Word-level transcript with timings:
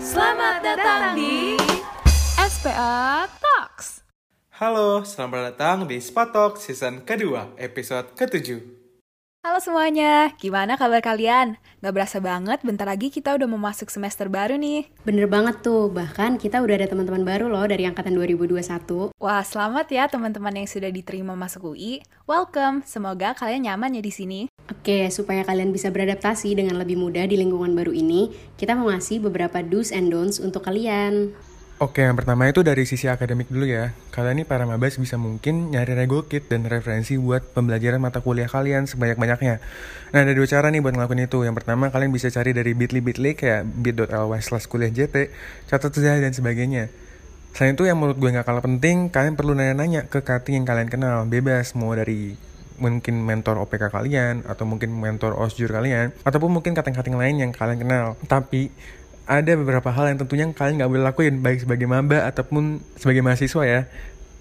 Selamat 0.00 0.64
datang 0.64 1.12
di 1.12 1.60
SPA 2.40 3.28
Talks. 3.28 4.00
Halo, 4.56 5.04
selamat 5.04 5.52
datang 5.52 5.84
di 5.84 6.00
Spatok 6.00 6.56
season 6.56 7.04
kedua, 7.04 7.52
episode 7.60 8.16
ketujuh. 8.16 8.79
Halo 9.40 9.56
semuanya, 9.56 10.36
gimana 10.36 10.76
kabar 10.76 11.00
kalian? 11.00 11.56
Gak 11.80 11.96
berasa 11.96 12.20
banget, 12.20 12.60
bentar 12.60 12.84
lagi 12.84 13.08
kita 13.08 13.32
udah 13.32 13.48
mau 13.48 13.56
masuk 13.56 13.88
semester 13.88 14.28
baru 14.28 14.60
nih. 14.60 14.84
Bener 15.00 15.24
banget 15.32 15.64
tuh, 15.64 15.88
bahkan 15.88 16.36
kita 16.36 16.60
udah 16.60 16.76
ada 16.76 16.84
teman-teman 16.84 17.24
baru 17.24 17.48
loh 17.48 17.64
dari 17.64 17.88
angkatan 17.88 18.12
2021. 18.20 19.16
Wah, 19.16 19.40
selamat 19.40 19.88
ya 19.88 20.12
teman-teman 20.12 20.60
yang 20.60 20.68
sudah 20.68 20.92
diterima 20.92 21.32
masuk 21.40 21.72
UI. 21.72 22.04
Welcome, 22.28 22.84
semoga 22.84 23.32
kalian 23.32 23.64
nyaman 23.64 23.96
ya 23.96 24.04
di 24.04 24.12
sini. 24.12 24.40
Oke, 24.68 25.08
supaya 25.08 25.40
kalian 25.40 25.72
bisa 25.72 25.88
beradaptasi 25.88 26.52
dengan 26.52 26.76
lebih 26.76 27.00
mudah 27.00 27.24
di 27.24 27.40
lingkungan 27.40 27.72
baru 27.72 27.96
ini, 27.96 28.28
kita 28.60 28.76
mau 28.76 28.92
ngasih 28.92 29.24
beberapa 29.24 29.64
do's 29.64 29.88
and 29.88 30.12
don'ts 30.12 30.36
untuk 30.36 30.68
kalian. 30.68 31.32
Oke, 31.80 32.04
yang 32.04 32.12
pertama 32.12 32.44
itu 32.44 32.60
dari 32.60 32.84
sisi 32.84 33.08
akademik 33.08 33.48
dulu 33.48 33.64
ya. 33.64 33.96
Kalian 34.12 34.44
nih 34.44 34.46
para 34.46 34.68
mabas 34.68 35.00
bisa 35.00 35.16
mungkin 35.16 35.72
nyari 35.72 35.96
rego 35.96 36.28
kit 36.28 36.44
dan 36.52 36.68
referensi 36.68 37.16
buat 37.16 37.40
pembelajaran 37.56 37.96
mata 37.96 38.20
kuliah 38.20 38.52
kalian 38.52 38.84
sebanyak-banyaknya. 38.84 39.64
Nah, 40.12 40.20
ada 40.20 40.28
dua 40.36 40.44
cara 40.44 40.68
nih 40.68 40.84
buat 40.84 40.92
ngelakuin 40.92 41.24
itu. 41.24 41.40
Yang 41.40 41.64
pertama, 41.64 41.88
kalian 41.88 42.12
bisa 42.12 42.28
cari 42.28 42.52
dari 42.52 42.76
bit.ly 42.76 43.00
bit.ly 43.00 43.32
kayak 43.32 43.64
bit.ly 43.64 44.40
slash 44.44 44.68
kuliah 44.68 44.92
JT, 44.92 45.32
catat 45.72 45.88
sejarah 45.88 46.20
dan 46.20 46.36
sebagainya. 46.36 46.92
Selain 47.56 47.72
itu 47.72 47.88
yang 47.88 47.96
menurut 47.96 48.20
gue 48.20 48.28
gak 48.28 48.44
kalah 48.44 48.60
penting, 48.60 49.08
kalian 49.08 49.40
perlu 49.40 49.56
nanya-nanya 49.56 50.04
ke 50.04 50.20
cutting 50.20 50.60
yang 50.60 50.68
kalian 50.68 50.92
kenal. 50.92 51.24
Bebas, 51.32 51.72
mau 51.72 51.96
dari 51.96 52.36
mungkin 52.76 53.24
mentor 53.24 53.56
OPK 53.56 53.88
kalian, 53.88 54.44
atau 54.44 54.68
mungkin 54.68 54.92
mentor 54.92 55.32
OSJUR 55.32 55.72
kalian, 55.72 56.12
ataupun 56.28 56.60
mungkin 56.60 56.76
cutting-cutting 56.76 57.16
lain 57.16 57.40
yang 57.40 57.50
kalian 57.56 57.80
kenal. 57.80 58.20
Tapi, 58.28 58.68
ada 59.30 59.52
beberapa 59.54 59.94
hal 59.94 60.10
yang 60.10 60.18
tentunya 60.18 60.50
kalian 60.50 60.82
nggak 60.82 60.90
boleh 60.90 61.04
lakuin 61.06 61.38
baik 61.38 61.62
sebagai 61.62 61.86
maba 61.86 62.26
ataupun 62.26 62.82
sebagai 62.98 63.22
mahasiswa 63.22 63.62
ya. 63.62 63.80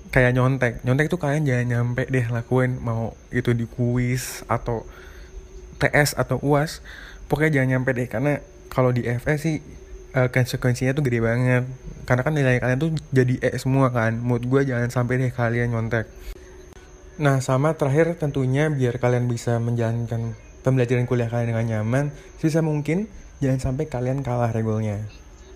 Kayak 0.10 0.42
nyontek. 0.42 0.82
Nyontek 0.82 1.14
tuh 1.14 1.22
kalian 1.22 1.46
jangan 1.46 1.66
nyampe 1.70 2.10
deh 2.10 2.26
lakuin 2.34 2.82
mau 2.82 3.14
itu 3.30 3.54
di 3.54 3.70
kuis 3.70 4.42
atau 4.50 4.82
TS 5.78 6.18
atau 6.18 6.42
UAS 6.42 6.82
pokoknya 7.30 7.62
jangan 7.62 7.70
nyampe 7.78 7.94
deh 7.94 8.10
karena 8.10 8.42
kalau 8.74 8.90
di 8.90 9.06
FS 9.06 9.40
sih 9.46 9.62
uh, 10.18 10.34
konsekuensinya 10.34 10.98
tuh 10.98 11.06
gede 11.06 11.22
banget. 11.22 11.70
Karena 12.10 12.26
kan 12.26 12.34
nilai 12.34 12.58
kalian 12.58 12.82
tuh 12.82 12.92
jadi 13.14 13.38
E 13.38 13.54
semua 13.62 13.94
kan. 13.94 14.18
Mood 14.18 14.50
gue 14.50 14.66
jangan 14.66 14.90
sampai 14.90 15.22
deh 15.22 15.30
kalian 15.30 15.70
nyontek. 15.70 16.10
Nah 17.22 17.38
sama 17.46 17.78
terakhir 17.78 18.18
tentunya 18.18 18.74
biar 18.74 18.98
kalian 18.98 19.30
bisa 19.30 19.62
menjalankan 19.62 20.34
pembelajaran 20.66 21.06
kuliah 21.06 21.30
kalian 21.30 21.56
dengan 21.56 21.66
nyaman 21.78 22.06
sisa 22.42 22.60
mungkin 22.60 23.08
jangan 23.40 23.60
sampai 23.60 23.88
kalian 23.88 24.24
kalah 24.24 24.52
regulnya. 24.52 25.04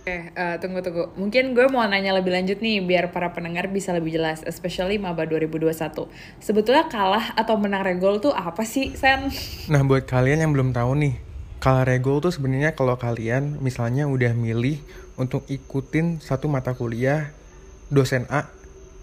Oke, 0.03 0.35
uh, 0.35 0.59
tunggu 0.59 0.83
tunggu. 0.83 1.15
Mungkin 1.15 1.55
gue 1.55 1.71
mau 1.71 1.79
nanya 1.87 2.11
lebih 2.11 2.35
lanjut 2.35 2.59
nih 2.59 2.83
biar 2.83 3.15
para 3.15 3.31
pendengar 3.31 3.71
bisa 3.71 3.95
lebih 3.95 4.19
jelas, 4.19 4.43
especially 4.43 4.99
maba 4.99 5.23
2021. 5.23 6.11
Sebetulnya 6.43 6.91
kalah 6.91 7.31
atau 7.39 7.55
menang 7.55 7.87
regol 7.87 8.19
tuh 8.19 8.35
apa 8.35 8.67
sih, 8.67 8.91
Sen? 8.99 9.31
Nah, 9.71 9.79
buat 9.87 10.03
kalian 10.03 10.43
yang 10.43 10.51
belum 10.51 10.75
tahu 10.75 10.91
nih, 10.99 11.15
kalah 11.63 11.87
regol 11.87 12.19
tuh 12.19 12.35
sebenarnya 12.35 12.75
kalau 12.75 12.99
kalian 12.99 13.63
misalnya 13.63 14.03
udah 14.03 14.35
milih 14.35 14.83
untuk 15.15 15.47
ikutin 15.47 16.19
satu 16.19 16.51
mata 16.51 16.75
kuliah 16.75 17.31
dosen 17.87 18.27
A 18.27 18.51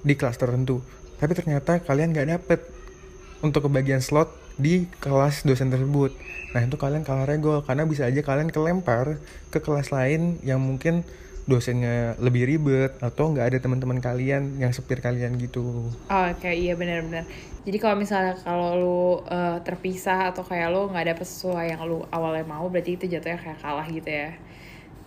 di 0.04 0.20
kelas 0.20 0.36
tertentu, 0.36 0.84
tapi 1.16 1.32
ternyata 1.32 1.80
kalian 1.80 2.12
gak 2.12 2.28
dapet 2.28 2.60
untuk 3.40 3.72
kebagian 3.72 4.04
slot 4.04 4.28
di 4.60 4.86
kelas 5.00 5.42
dosen 5.48 5.72
tersebut. 5.72 6.12
Nah 6.52 6.60
itu 6.62 6.76
kalian 6.76 7.02
kalah 7.02 7.26
regol 7.26 7.64
karena 7.64 7.88
bisa 7.88 8.06
aja 8.06 8.20
kalian 8.20 8.52
kelempar 8.52 9.18
ke 9.48 9.58
kelas 9.58 9.90
lain 9.90 10.38
yang 10.44 10.60
mungkin 10.60 11.02
dosennya 11.50 12.14
lebih 12.22 12.46
ribet 12.46 12.94
atau 13.02 13.32
nggak 13.34 13.46
ada 13.50 13.58
teman-teman 13.58 13.98
kalian 13.98 14.60
yang 14.62 14.70
sepir 14.70 15.02
kalian 15.02 15.34
gitu. 15.40 15.90
Oh, 15.90 16.24
Oke 16.30 16.46
okay, 16.46 16.54
iya 16.54 16.78
benar-benar. 16.78 17.26
Jadi 17.66 17.76
kalau 17.82 17.96
misalnya 17.98 18.38
kalau 18.40 18.68
lu 18.78 19.00
uh, 19.26 19.58
terpisah 19.66 20.30
atau 20.30 20.46
kayak 20.46 20.70
lu 20.70 20.86
nggak 20.92 21.04
ada 21.10 21.14
sesuai 21.20 21.74
yang 21.74 21.82
lu 21.84 22.06
awalnya 22.14 22.46
mau 22.46 22.70
berarti 22.70 22.94
itu 22.94 23.04
jatuhnya 23.10 23.40
kayak 23.42 23.58
kalah 23.58 23.88
gitu 23.90 24.10
ya. 24.10 24.30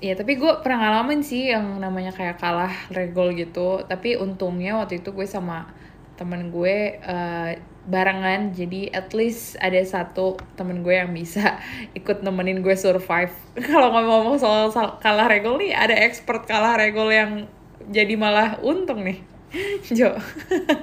Iya 0.03 0.19
tapi 0.19 0.35
gue 0.35 0.51
pernah 0.59 0.83
ngalamin 0.83 1.23
sih 1.23 1.55
yang 1.55 1.79
namanya 1.79 2.11
kayak 2.11 2.35
kalah 2.41 2.75
regol 2.91 3.31
gitu. 3.31 3.87
Tapi 3.87 4.19
untungnya 4.19 4.83
waktu 4.83 4.99
itu 4.99 5.15
gue 5.15 5.23
sama 5.23 5.71
temen 6.19 6.51
gue 6.51 6.99
uh, 7.07 7.51
barengan. 7.87 8.55
Jadi 8.55 8.89
at 8.91 9.11
least 9.11 9.59
ada 9.59 9.79
satu 9.83 10.39
temen 10.55 10.81
gue 10.81 10.95
yang 10.95 11.11
bisa 11.11 11.59
ikut 11.99 12.23
nemenin 12.23 12.63
gue 12.63 12.75
survive. 12.75 13.33
Kalau 13.69 13.91
ngomong-ngomong 13.91 14.37
soal 14.39 14.71
kalah 14.99 15.27
regol 15.27 15.59
nih 15.59 15.75
ada 15.75 15.95
expert 15.95 16.47
kalah 16.47 16.79
regol 16.79 17.11
yang 17.11 17.47
jadi 17.91 18.15
malah 18.15 18.59
untung 18.63 19.03
nih. 19.03 19.19
Jo. 19.97 20.17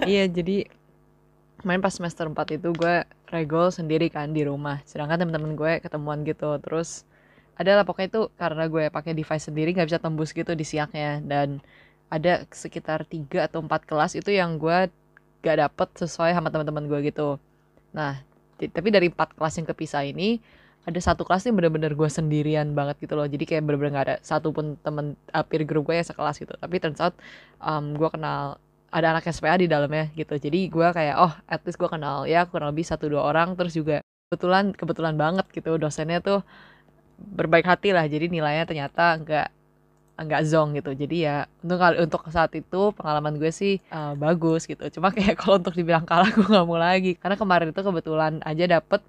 Iya 0.07 0.31
jadi 0.31 0.71
main 1.67 1.83
pas 1.83 1.93
semester 1.93 2.25
4 2.31 2.57
itu 2.63 2.71
gue 2.71 3.03
regol 3.29 3.75
sendiri 3.75 4.07
kan 4.13 4.31
di 4.31 4.47
rumah. 4.47 4.79
Sedangkan 4.87 5.27
temen-temen 5.27 5.59
gue 5.59 5.73
ketemuan 5.83 6.23
gitu. 6.23 6.55
Terus 6.63 7.03
adalah 7.61 7.85
pokoknya 7.85 8.09
itu 8.09 8.23
karena 8.41 8.65
gue 8.73 8.85
pakai 8.89 9.13
device 9.13 9.53
sendiri 9.53 9.77
nggak 9.77 9.89
bisa 9.93 10.01
tembus 10.01 10.33
gitu 10.33 10.57
di 10.57 10.65
siaknya 10.65 11.21
dan 11.21 11.61
ada 12.09 12.49
sekitar 12.51 13.05
tiga 13.05 13.47
atau 13.47 13.61
empat 13.61 13.85
kelas 13.85 14.17
itu 14.17 14.33
yang 14.33 14.57
gue 14.57 14.89
gak 15.41 15.57
dapet 15.61 15.89
sesuai 15.97 16.37
sama 16.37 16.49
teman-teman 16.53 16.85
gue 16.87 17.11
gitu. 17.11 17.41
Nah 17.97 18.21
tapi 18.61 18.93
dari 18.93 19.09
empat 19.09 19.33
kelas 19.41 19.57
yang 19.57 19.67
kepisah 19.73 20.05
ini 20.05 20.37
ada 20.85 21.01
satu 21.01 21.25
kelas 21.29 21.45
yang 21.49 21.57
bener-bener 21.61 21.93
gue 21.93 22.09
sendirian 22.09 22.73
banget 22.73 23.05
gitu 23.05 23.17
loh. 23.17 23.29
Jadi 23.29 23.45
kayak 23.45 23.63
bener-bener 23.65 23.93
gak 23.97 24.07
ada 24.09 24.17
satu 24.25 24.53
pun 24.53 24.77
temen 24.81 25.17
uh, 25.33 25.45
peer 25.45 25.65
group 25.69 25.89
gue 25.89 26.01
yang 26.01 26.09
sekelas 26.09 26.41
gitu. 26.41 26.53
Tapi 26.57 26.77
turns 26.81 27.01
out 27.01 27.17
um, 27.61 27.97
gue 27.97 28.09
kenal 28.09 28.57
ada 28.91 29.15
anak 29.15 29.29
SPA 29.31 29.61
di 29.61 29.69
dalamnya 29.69 30.09
gitu. 30.17 30.37
Jadi 30.41 30.67
gue 30.73 30.89
kayak 30.89 31.17
oh 31.21 31.33
at 31.49 31.61
least 31.65 31.77
gue 31.77 31.89
kenal. 31.89 32.25
Ya 32.25 32.49
kurang 32.49 32.73
lebih 32.73 32.85
satu 32.89 33.09
dua 33.13 33.29
orang. 33.29 33.57
Terus 33.57 33.77
juga 33.77 34.01
kebetulan 34.33 34.73
kebetulan 34.73 35.15
banget 35.21 35.47
gitu 35.53 35.77
dosennya 35.77 36.25
tuh 36.25 36.41
berbaik 37.21 37.69
hati 37.69 37.93
lah. 37.93 38.09
Jadi 38.09 38.33
nilainya 38.33 38.65
ternyata 38.65 39.21
nggak 39.21 39.49
nggak 40.21 40.43
zong 40.47 40.77
gitu. 40.77 40.93
Jadi 40.93 41.25
ya 41.25 41.49
untuk 41.65 41.81
untuk 41.81 42.21
saat 42.29 42.53
itu 42.53 42.93
pengalaman 42.93 43.41
gue 43.41 43.51
sih 43.51 43.81
uh, 43.91 44.13
bagus 44.15 44.69
gitu. 44.69 44.85
Cuma 44.93 45.11
kayak 45.17 45.41
kalau 45.41 45.57
untuk 45.57 45.75
dibilang 45.75 46.05
kalah 46.05 46.29
gue 46.29 46.45
nggak 46.45 46.67
mau 46.67 46.79
lagi. 46.79 47.17
Karena 47.17 47.37
kemarin 47.41 47.73
itu 47.73 47.81
kebetulan 47.81 48.39
aja 48.45 48.65
dapet 48.69 49.01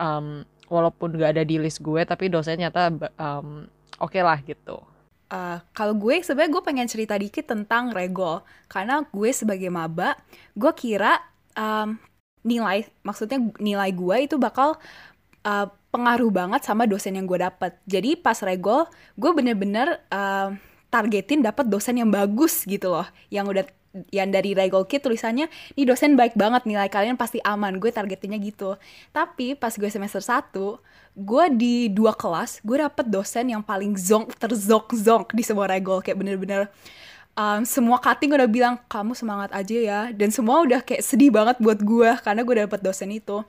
um, 0.00 0.44
walaupun 0.66 1.14
gak 1.16 1.38
ada 1.38 1.44
di 1.46 1.56
list 1.62 1.82
gue 1.82 2.02
tapi 2.02 2.26
dosennya 2.26 2.68
nyata 2.68 3.10
um, 3.18 3.66
oke 4.02 4.12
okay 4.12 4.22
lah 4.22 4.38
gitu. 4.42 4.82
Uh, 5.26 5.58
kalau 5.74 5.98
gue 5.98 6.22
sebenarnya 6.22 6.54
gue 6.54 6.62
pengen 6.62 6.86
cerita 6.86 7.18
dikit 7.18 7.50
tentang 7.50 7.90
regol 7.90 8.46
karena 8.70 9.02
gue 9.10 9.30
sebagai 9.34 9.66
maba 9.74 10.14
gue 10.54 10.70
kira 10.78 11.18
um, 11.58 11.98
nilai 12.46 12.86
maksudnya 13.02 13.42
nilai 13.58 13.90
gue 13.90 14.16
itu 14.22 14.38
bakal 14.38 14.78
uh, 15.46 15.66
pengaruh 15.94 16.28
banget 16.34 16.66
sama 16.66 16.84
dosen 16.84 17.14
yang 17.14 17.24
gue 17.24 17.38
dapet. 17.38 17.78
Jadi 17.86 18.18
pas 18.18 18.36
regol, 18.42 18.90
gue 19.14 19.30
bener-bener 19.30 20.02
uh, 20.10 20.50
targetin 20.90 21.40
dapet 21.40 21.70
dosen 21.70 22.02
yang 22.02 22.10
bagus 22.10 22.66
gitu 22.66 22.90
loh, 22.90 23.06
yang 23.30 23.46
udah 23.46 23.62
yang 24.12 24.28
dari 24.28 24.52
regol 24.52 24.84
kit 24.84 25.00
tulisannya 25.00 25.48
ini 25.72 25.88
dosen 25.88 26.20
baik 26.20 26.36
banget 26.36 26.68
nilai 26.68 26.92
kalian 26.92 27.16
pasti 27.16 27.40
aman. 27.40 27.80
Gue 27.80 27.88
targetinnya 27.88 28.36
gitu. 28.42 28.76
Tapi 29.14 29.56
pas 29.56 29.72
gue 29.72 29.88
semester 29.88 30.20
1 30.20 30.52
gue 31.16 31.44
di 31.56 31.88
dua 31.88 32.12
kelas 32.12 32.60
gue 32.60 32.76
dapet 32.76 33.08
dosen 33.08 33.48
yang 33.48 33.64
paling 33.64 33.96
zonk 33.96 34.36
terzok 34.36 34.92
zonk 34.92 35.32
di 35.32 35.40
semua 35.40 35.64
regol 35.64 36.04
kayak 36.04 36.20
bener-bener 36.20 36.68
um, 37.32 37.64
semua 37.64 37.96
cutting 37.96 38.36
udah 38.36 38.44
bilang 38.44 38.76
kamu 38.84 39.16
semangat 39.16 39.48
aja 39.56 39.76
ya. 39.80 40.00
Dan 40.12 40.28
semua 40.28 40.60
udah 40.60 40.84
kayak 40.84 41.00
sedih 41.00 41.32
banget 41.32 41.56
buat 41.56 41.80
gue 41.80 42.10
karena 42.20 42.44
gue 42.44 42.54
dapet 42.68 42.80
dosen 42.84 43.08
itu 43.08 43.40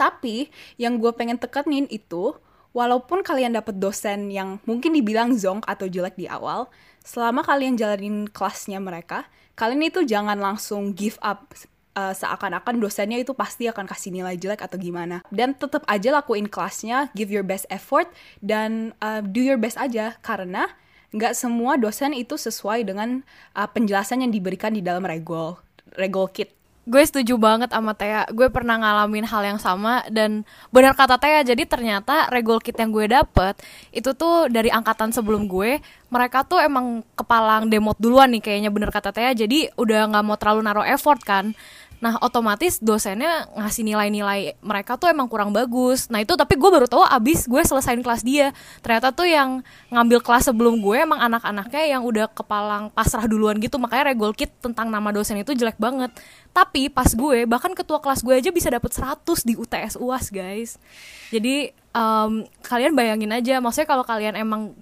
tapi 0.00 0.48
yang 0.80 0.96
gue 0.96 1.12
pengen 1.12 1.36
tekanin 1.36 1.84
itu, 1.92 2.32
walaupun 2.72 3.20
kalian 3.20 3.52
dapet 3.52 3.76
dosen 3.76 4.32
yang 4.32 4.56
mungkin 4.64 4.96
dibilang 4.96 5.36
zonk 5.36 5.68
atau 5.68 5.84
jelek 5.84 6.16
di 6.16 6.24
awal, 6.24 6.72
selama 7.04 7.44
kalian 7.44 7.76
jalanin 7.76 8.24
kelasnya 8.32 8.80
mereka, 8.80 9.28
kalian 9.60 9.92
itu 9.92 10.00
jangan 10.08 10.40
langsung 10.40 10.96
give 10.96 11.20
up 11.20 11.52
uh, 11.98 12.14
seakan-akan 12.16 12.80
dosennya 12.80 13.20
itu 13.20 13.36
pasti 13.36 13.68
akan 13.68 13.84
kasih 13.84 14.14
nilai 14.14 14.40
jelek 14.40 14.64
atau 14.64 14.80
gimana. 14.80 15.20
Dan 15.28 15.52
tetap 15.52 15.84
aja 15.84 16.14
lakuin 16.16 16.48
kelasnya, 16.48 17.12
give 17.12 17.28
your 17.28 17.44
best 17.44 17.68
effort, 17.68 18.08
dan 18.40 18.96
uh, 19.04 19.20
do 19.20 19.42
your 19.42 19.60
best 19.60 19.76
aja, 19.76 20.16
karena 20.24 20.70
nggak 21.10 21.34
semua 21.34 21.74
dosen 21.74 22.14
itu 22.14 22.38
sesuai 22.38 22.86
dengan 22.86 23.26
uh, 23.58 23.66
penjelasan 23.66 24.22
yang 24.22 24.30
diberikan 24.30 24.70
di 24.70 24.80
dalam 24.80 25.02
regol, 25.02 25.58
regol 25.98 26.30
kit 26.30 26.54
gue 26.88 27.02
setuju 27.04 27.36
banget 27.36 27.70
sama 27.70 27.92
Tea. 27.92 28.24
Gue 28.32 28.48
pernah 28.48 28.80
ngalamin 28.80 29.28
hal 29.28 29.42
yang 29.44 29.60
sama 29.60 30.00
dan 30.08 30.48
benar 30.72 30.96
kata 30.96 31.20
Tea 31.20 31.44
jadi 31.44 31.68
ternyata 31.68 32.32
regol 32.32 32.58
kit 32.58 32.76
yang 32.80 32.88
gue 32.90 33.04
dapet 33.06 33.60
itu 33.92 34.16
tuh 34.16 34.48
dari 34.48 34.72
angkatan 34.72 35.12
sebelum 35.12 35.44
gue 35.44 35.78
mereka 36.08 36.42
tuh 36.42 36.58
emang 36.58 37.04
kepalang 37.14 37.68
demot 37.68 37.94
duluan 38.00 38.32
nih 38.32 38.42
kayaknya 38.42 38.70
bener 38.72 38.88
kata 38.88 39.12
Tea. 39.12 39.36
Jadi 39.36 39.68
udah 39.76 40.08
nggak 40.08 40.24
mau 40.24 40.36
terlalu 40.40 40.60
naruh 40.64 40.86
effort 40.88 41.20
kan 41.20 41.52
Nah 42.00 42.16
otomatis 42.24 42.80
dosennya 42.80 43.44
ngasih 43.52 43.84
nilai-nilai 43.84 44.56
mereka 44.64 44.96
tuh 44.96 45.12
emang 45.12 45.28
kurang 45.28 45.52
bagus. 45.52 46.08
Nah 46.08 46.24
itu 46.24 46.32
tapi 46.32 46.56
gue 46.56 46.70
baru 46.72 46.88
tahu 46.88 47.04
abis 47.04 47.44
gue 47.44 47.60
selesain 47.60 48.00
kelas 48.00 48.24
dia. 48.24 48.56
Ternyata 48.80 49.12
tuh 49.12 49.28
yang 49.28 49.60
ngambil 49.92 50.24
kelas 50.24 50.48
sebelum 50.48 50.80
gue 50.80 50.96
emang 50.96 51.20
anak-anaknya 51.20 51.92
yang 51.92 52.02
udah 52.02 52.32
kepalang 52.32 52.88
pasrah 52.96 53.28
duluan 53.28 53.60
gitu. 53.60 53.76
Makanya 53.76 54.16
regol 54.16 54.32
kit 54.32 54.48
tentang 54.64 54.88
nama 54.88 55.12
dosen 55.12 55.36
itu 55.36 55.52
jelek 55.52 55.76
banget. 55.76 56.08
Tapi 56.56 56.88
pas 56.88 57.12
gue 57.12 57.44
bahkan 57.44 57.76
ketua 57.76 58.00
kelas 58.00 58.24
gue 58.24 58.34
aja 58.34 58.50
bisa 58.50 58.72
dapet 58.72 58.90
100 58.96 59.20
di 59.44 59.54
UTS 59.60 60.00
UAS 60.00 60.32
guys. 60.32 60.80
Jadi 61.28 61.70
em, 61.76 62.32
kalian 62.64 62.96
bayangin 62.96 63.30
aja. 63.30 63.60
Maksudnya 63.60 63.88
kalau 63.92 64.08
kalian 64.08 64.40
emang 64.40 64.72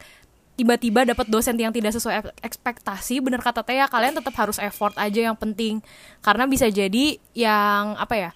tiba-tiba 0.58 1.06
dapat 1.06 1.30
dosen 1.30 1.54
yang 1.54 1.70
tidak 1.70 1.94
sesuai 1.94 2.14
ek- 2.18 2.34
ekspektasi 2.50 3.22
bener 3.22 3.38
kata 3.38 3.62
Teh 3.62 3.78
ya 3.78 3.86
kalian 3.86 4.18
tetap 4.18 4.34
harus 4.34 4.58
effort 4.58 4.92
aja 4.98 5.30
yang 5.30 5.38
penting. 5.38 5.78
Karena 6.18 6.50
bisa 6.50 6.66
jadi 6.66 7.14
yang 7.38 7.94
apa 7.94 8.14
ya 8.18 8.30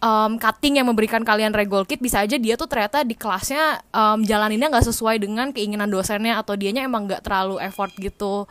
em, 0.00 0.32
cutting 0.40 0.80
yang 0.80 0.88
memberikan 0.88 1.22
kalian 1.22 1.52
regol 1.52 1.84
kit 1.84 2.00
bisa 2.00 2.24
aja 2.24 2.36
dia 2.40 2.56
tuh 2.56 2.66
ternyata 2.66 3.04
di 3.04 3.14
kelasnya 3.14 3.80
em, 3.92 4.24
jalaninnya 4.24 4.72
nggak 4.72 4.86
sesuai 4.92 5.20
dengan 5.20 5.52
keinginan 5.52 5.88
dosennya 5.88 6.40
atau 6.40 6.56
dianya 6.56 6.84
emang 6.84 7.08
nggak 7.08 7.24
terlalu 7.24 7.60
effort 7.60 7.92
gitu 8.00 8.48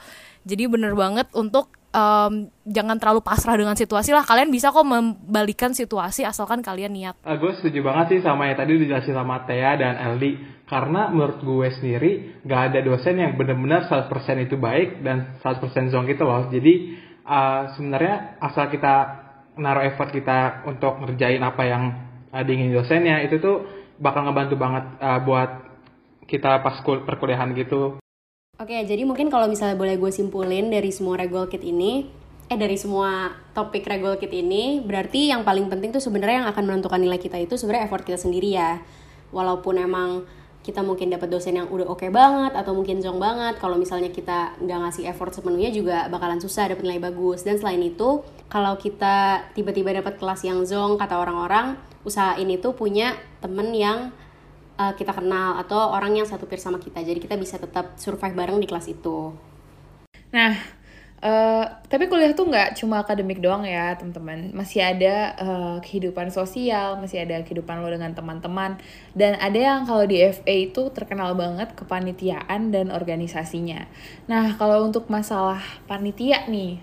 jadi 0.47 0.69
bener 0.71 0.93
banget 0.95 1.27
untuk 1.35 1.73
em, 1.93 2.49
jangan 2.69 2.97
terlalu 3.01 3.21
pasrah 3.25 3.57
dengan 3.57 3.73
situasi 3.73 4.13
lah. 4.13 4.23
Kalian 4.25 4.53
bisa 4.53 4.69
kok 4.69 4.85
membalikan 4.85 5.73
situasi 5.73 6.25
asalkan 6.25 6.61
kalian 6.61 6.93
niat. 6.93 7.15
Eh, 7.25 7.37
gue 7.37 7.51
setuju 7.59 7.81
banget 7.81 8.17
sih 8.17 8.19
sama 8.21 8.49
yang 8.49 8.57
tadi 8.57 8.77
dijelasin 8.77 9.15
sama 9.17 9.43
Thea 9.45 9.77
dan 9.77 9.97
Eldi 9.97 10.63
karena 10.69 11.09
menurut 11.09 11.41
gue 11.41 11.67
sendiri 11.81 12.11
gak 12.45 12.73
ada 12.73 12.79
dosen 12.85 13.17
yang 13.17 13.33
benar-benar 13.33 13.89
100% 13.89 14.45
itu 14.45 14.55
baik 14.55 15.01
dan 15.01 15.39
100% 15.41 15.89
zonk 15.89 16.05
gitu 16.09 16.23
loh. 16.25 16.45
Jadi 16.47 16.73
eh, 17.25 17.61
sebenarnya 17.73 18.37
asal 18.41 18.69
kita 18.69 18.95
naruh 19.59 19.83
effort 19.83 20.13
kita 20.13 20.63
untuk 20.69 21.03
ngerjain 21.03 21.41
apa 21.41 21.63
yang 21.65 21.83
eh, 22.31 22.43
diingin 22.45 22.71
dosennya 22.71 23.25
itu 23.25 23.41
tuh 23.41 23.65
bakal 23.99 24.29
ngebantu 24.29 24.55
banget 24.55 24.85
eh, 25.01 25.19
buat 25.25 25.49
kita 26.29 26.61
pas 26.61 26.77
kul- 26.85 27.03
perkuliahan 27.09 27.57
gitu 27.57 27.97
Oke, 28.59 28.75
jadi 28.83 29.07
mungkin 29.07 29.31
kalau 29.31 29.47
misalnya 29.47 29.79
boleh 29.79 29.95
gue 29.95 30.11
simpulin 30.11 30.67
dari 30.67 30.91
semua 30.91 31.15
regol 31.15 31.47
kit 31.47 31.63
ini, 31.63 32.11
eh 32.51 32.59
dari 32.59 32.75
semua 32.75 33.31
topik 33.55 33.87
regol 33.87 34.19
kit 34.19 34.35
ini, 34.35 34.83
berarti 34.83 35.31
yang 35.31 35.47
paling 35.47 35.71
penting 35.71 35.95
tuh 35.95 36.03
sebenarnya 36.03 36.43
yang 36.43 36.49
akan 36.51 36.67
menentukan 36.67 36.99
nilai 36.99 37.15
kita 37.15 37.39
itu 37.39 37.55
sebenarnya 37.55 37.87
effort 37.87 38.03
kita 38.03 38.19
sendiri 38.19 38.59
ya. 38.59 38.83
Walaupun 39.31 39.79
emang 39.79 40.27
kita 40.59 40.83
mungkin 40.83 41.07
dapat 41.07 41.31
dosen 41.31 41.55
yang 41.55 41.71
udah 41.71 41.87
oke 41.87 42.03
banget 42.11 42.51
atau 42.51 42.75
mungkin 42.75 42.99
zong 42.99 43.15
banget, 43.15 43.55
kalau 43.63 43.79
misalnya 43.79 44.11
kita 44.11 44.59
nggak 44.59 44.79
ngasih 44.91 45.07
effort 45.07 45.31
sepenuhnya 45.31 45.71
juga 45.71 46.11
bakalan 46.11 46.43
susah 46.43 46.67
dapat 46.67 46.83
nilai 46.83 46.99
bagus. 46.99 47.47
Dan 47.47 47.63
selain 47.63 47.79
itu, 47.79 48.27
kalau 48.51 48.75
kita 48.75 49.47
tiba-tiba 49.55 50.03
dapat 50.03 50.19
kelas 50.19 50.43
yang 50.43 50.67
zong, 50.67 50.99
kata 50.99 51.15
orang-orang, 51.15 51.79
usahain 52.03 52.51
itu 52.51 52.75
punya 52.75 53.15
temen 53.39 53.71
yang 53.71 54.11
uh, 54.79 54.93
kita 54.95 55.11
kenal 55.11 55.59
atau 55.59 55.91
orang 55.91 56.15
yang 56.15 56.27
satu 56.27 56.47
peer 56.47 56.63
sama 56.63 56.79
kita 56.79 57.03
jadi 57.03 57.19
kita 57.19 57.35
bisa 57.35 57.59
tetap 57.59 57.99
survive 57.99 58.33
bareng 58.33 58.57
di 58.63 58.67
kelas 58.69 58.87
itu 58.87 59.35
Nah, 60.29 60.53
eh, 61.25 61.65
tapi 61.89 62.05
kuliah 62.05 62.31
tuh 62.37 62.45
nggak 62.47 62.77
cuma 62.79 63.01
akademik 63.01 63.41
doang 63.41 63.65
ya, 63.65 63.97
teman-teman. 63.97 64.53
Masih 64.53 64.81
ada 64.85 65.33
eh, 65.41 65.77
kehidupan 65.85 66.29
sosial, 66.29 67.01
masih 67.01 67.25
ada 67.25 67.41
kehidupan 67.45 67.81
lo 67.81 67.89
dengan 67.89 68.13
teman-teman, 68.13 68.77
dan 69.17 69.33
ada 69.41 69.57
yang 69.57 69.79
kalau 69.89 70.05
di 70.05 70.21
FA 70.21 70.53
itu 70.69 70.93
terkenal 70.93 71.33
banget 71.33 71.73
kepanitiaan 71.73 72.69
dan 72.69 72.93
organisasinya. 72.93 73.89
Nah, 74.29 74.53
kalau 74.61 74.85
untuk 74.85 75.09
masalah 75.09 75.61
panitia 75.89 76.45
nih 76.45 76.77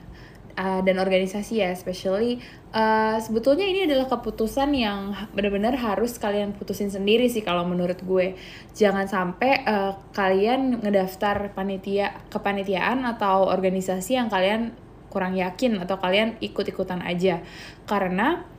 uh, 0.57 0.81
dan 0.83 0.97
organisasi 0.99 1.63
ya, 1.63 1.71
especially 1.71 2.41
uh, 2.73 3.21
sebetulnya 3.21 3.69
ini 3.69 3.85
adalah 3.87 4.09
keputusan 4.09 4.73
yang 4.73 5.15
benar-benar 5.37 5.77
harus 5.77 6.17
kalian 6.17 6.57
putusin 6.57 6.91
sendiri 6.91 7.29
sih 7.29 7.45
kalau 7.45 7.63
menurut 7.69 8.01
gue. 8.03 8.35
Jangan 8.75 9.07
sampai 9.07 9.63
uh, 9.69 9.95
kalian 10.17 10.83
ngedaftar 10.83 11.53
panitia 11.53 12.27
kepanitiaan 12.33 13.05
atau 13.05 13.47
organisasi 13.47 14.17
yang 14.19 14.33
kalian 14.33 14.75
kurang 15.13 15.39
yakin 15.39 15.79
atau 15.81 15.97
kalian 16.01 16.37
ikut-ikutan 16.43 17.01
aja. 17.05 17.41
Karena 17.87 18.56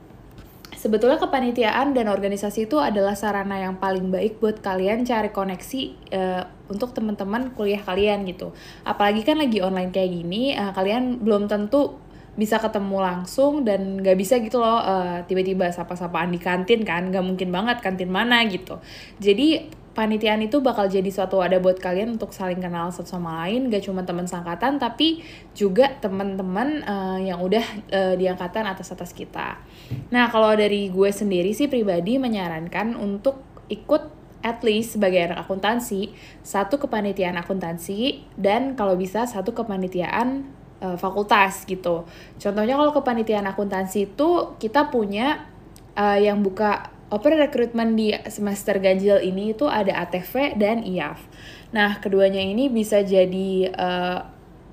sebetulnya 0.78 1.18
kepanitiaan 1.18 1.90
dan 1.90 2.06
organisasi 2.06 2.70
itu 2.70 2.78
adalah 2.78 3.18
sarana 3.18 3.58
yang 3.58 3.82
paling 3.82 4.14
baik 4.14 4.38
buat 4.38 4.62
kalian 4.62 5.02
cari 5.02 5.34
koneksi 5.34 5.82
eh, 6.14 6.42
untuk 6.70 6.94
teman-teman 6.94 7.50
kuliah 7.58 7.82
kalian 7.82 8.22
gitu. 8.30 8.54
Apalagi 8.86 9.26
kan 9.26 9.42
lagi 9.42 9.58
online 9.58 9.90
kayak 9.90 10.10
gini, 10.14 10.54
eh, 10.54 10.70
kalian 10.70 11.18
belum 11.18 11.50
tentu 11.50 11.98
bisa 12.38 12.62
ketemu 12.62 13.02
langsung 13.02 13.66
dan 13.66 13.98
nggak 13.98 14.14
bisa 14.14 14.38
gitu 14.38 14.62
loh 14.62 14.78
eh, 14.78 15.26
tiba-tiba 15.26 15.74
sapa-sapaan 15.74 16.30
di 16.30 16.38
kantin 16.38 16.86
kan, 16.86 17.10
nggak 17.10 17.26
mungkin 17.26 17.50
banget 17.50 17.82
kantin 17.82 18.14
mana 18.14 18.46
gitu. 18.46 18.78
Jadi 19.18 19.66
panitiaan 19.98 20.38
itu 20.46 20.62
bakal 20.62 20.86
jadi 20.86 21.10
suatu 21.10 21.42
wadah 21.42 21.58
buat 21.58 21.82
kalian 21.82 22.14
untuk 22.14 22.30
saling 22.30 22.62
kenal 22.62 22.86
satu 22.94 23.18
sama 23.18 23.42
lain 23.42 23.66
gak 23.66 23.82
cuma 23.82 24.06
teman 24.06 24.30
sangkatan 24.30 24.78
tapi 24.78 25.26
juga 25.58 25.90
teman-teman 25.98 26.86
eh, 26.86 27.34
yang 27.34 27.42
udah 27.42 27.66
eh, 27.90 28.14
di 28.14 28.30
angkatan 28.30 28.62
atas 28.70 28.94
atas 28.94 29.10
kita. 29.10 29.58
Nah 30.14 30.30
kalau 30.30 30.54
dari 30.54 30.86
gue 30.94 31.10
sendiri 31.10 31.50
sih 31.50 31.66
pribadi 31.66 32.14
menyarankan 32.22 32.94
untuk 32.94 33.42
ikut 33.66 34.14
at 34.46 34.62
least 34.62 34.94
sebagai 34.94 35.18
anak 35.18 35.42
akuntansi 35.42 36.14
satu 36.46 36.78
kepanitiaan 36.78 37.34
akuntansi 37.34 38.22
dan 38.38 38.78
kalau 38.78 38.94
bisa 38.94 39.26
satu 39.26 39.50
kepanitiaan 39.50 40.46
eh, 40.78 40.94
fakultas 40.94 41.66
gitu. 41.66 42.06
Contohnya 42.38 42.78
kalau 42.78 42.94
kepanitiaan 42.94 43.50
akuntansi 43.50 44.14
itu 44.14 44.54
kita 44.62 44.94
punya 44.94 45.42
eh, 45.98 46.22
yang 46.22 46.38
buka 46.46 46.94
open 47.08 47.34
recruitment 47.40 47.96
di 47.96 48.12
semester 48.28 48.76
ganjil 48.76 49.20
ini 49.20 49.56
itu 49.56 49.64
ada 49.64 50.04
ATV 50.04 50.56
dan 50.60 50.84
IAF. 50.84 51.20
Nah, 51.72 52.00
keduanya 52.00 52.40
ini 52.40 52.68
bisa 52.68 53.00
jadi 53.00 53.72
eh, 53.72 54.18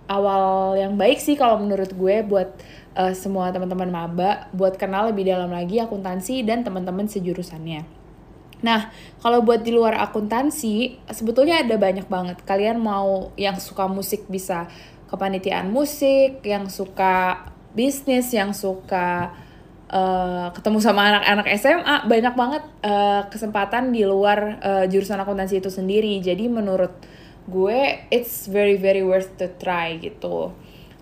awal 0.08 0.76
yang 0.78 0.96
baik 1.00 1.18
sih 1.18 1.36
kalau 1.36 1.60
menurut 1.60 1.92
gue 1.96 2.16
buat 2.24 2.50
eh, 2.96 3.14
semua 3.16 3.52
teman-teman 3.52 3.90
maba 3.92 4.52
buat 4.52 4.76
kenal 4.76 5.12
lebih 5.12 5.28
dalam 5.28 5.52
lagi 5.52 5.80
akuntansi 5.80 6.44
dan 6.44 6.64
teman-teman 6.64 7.08
sejurusannya. 7.08 8.06
Nah, 8.64 8.90
kalau 9.20 9.44
buat 9.44 9.62
di 9.62 9.76
luar 9.76 10.00
akuntansi, 10.00 11.04
sebetulnya 11.12 11.62
ada 11.62 11.76
banyak 11.76 12.08
banget. 12.08 12.42
Kalian 12.48 12.80
mau 12.80 13.30
yang 13.36 13.60
suka 13.60 13.86
musik 13.86 14.26
bisa 14.32 14.72
kepanitiaan 15.12 15.70
musik, 15.70 16.42
yang 16.42 16.72
suka 16.72 17.46
bisnis, 17.78 18.32
yang 18.34 18.56
suka 18.56 19.36
eh, 19.90 20.48
ketemu 20.54 20.78
sama 20.82 21.02
anak-anak 21.14 21.48
SMA, 21.58 21.96
banyak 22.10 22.34
banget 22.34 22.64
eh, 22.82 23.22
kesempatan 23.30 23.92
di 23.94 24.06
luar 24.06 24.60
eh, 24.62 24.86
jurusan 24.90 25.20
akuntansi 25.22 25.62
itu 25.62 25.70
sendiri. 25.74 26.18
Jadi 26.22 26.50
menurut 26.50 26.94
gue, 27.46 28.10
it's 28.10 28.50
very 28.50 28.78
very 28.78 29.06
worth 29.06 29.38
to 29.38 29.50
try 29.62 29.98
gitu. 30.02 30.54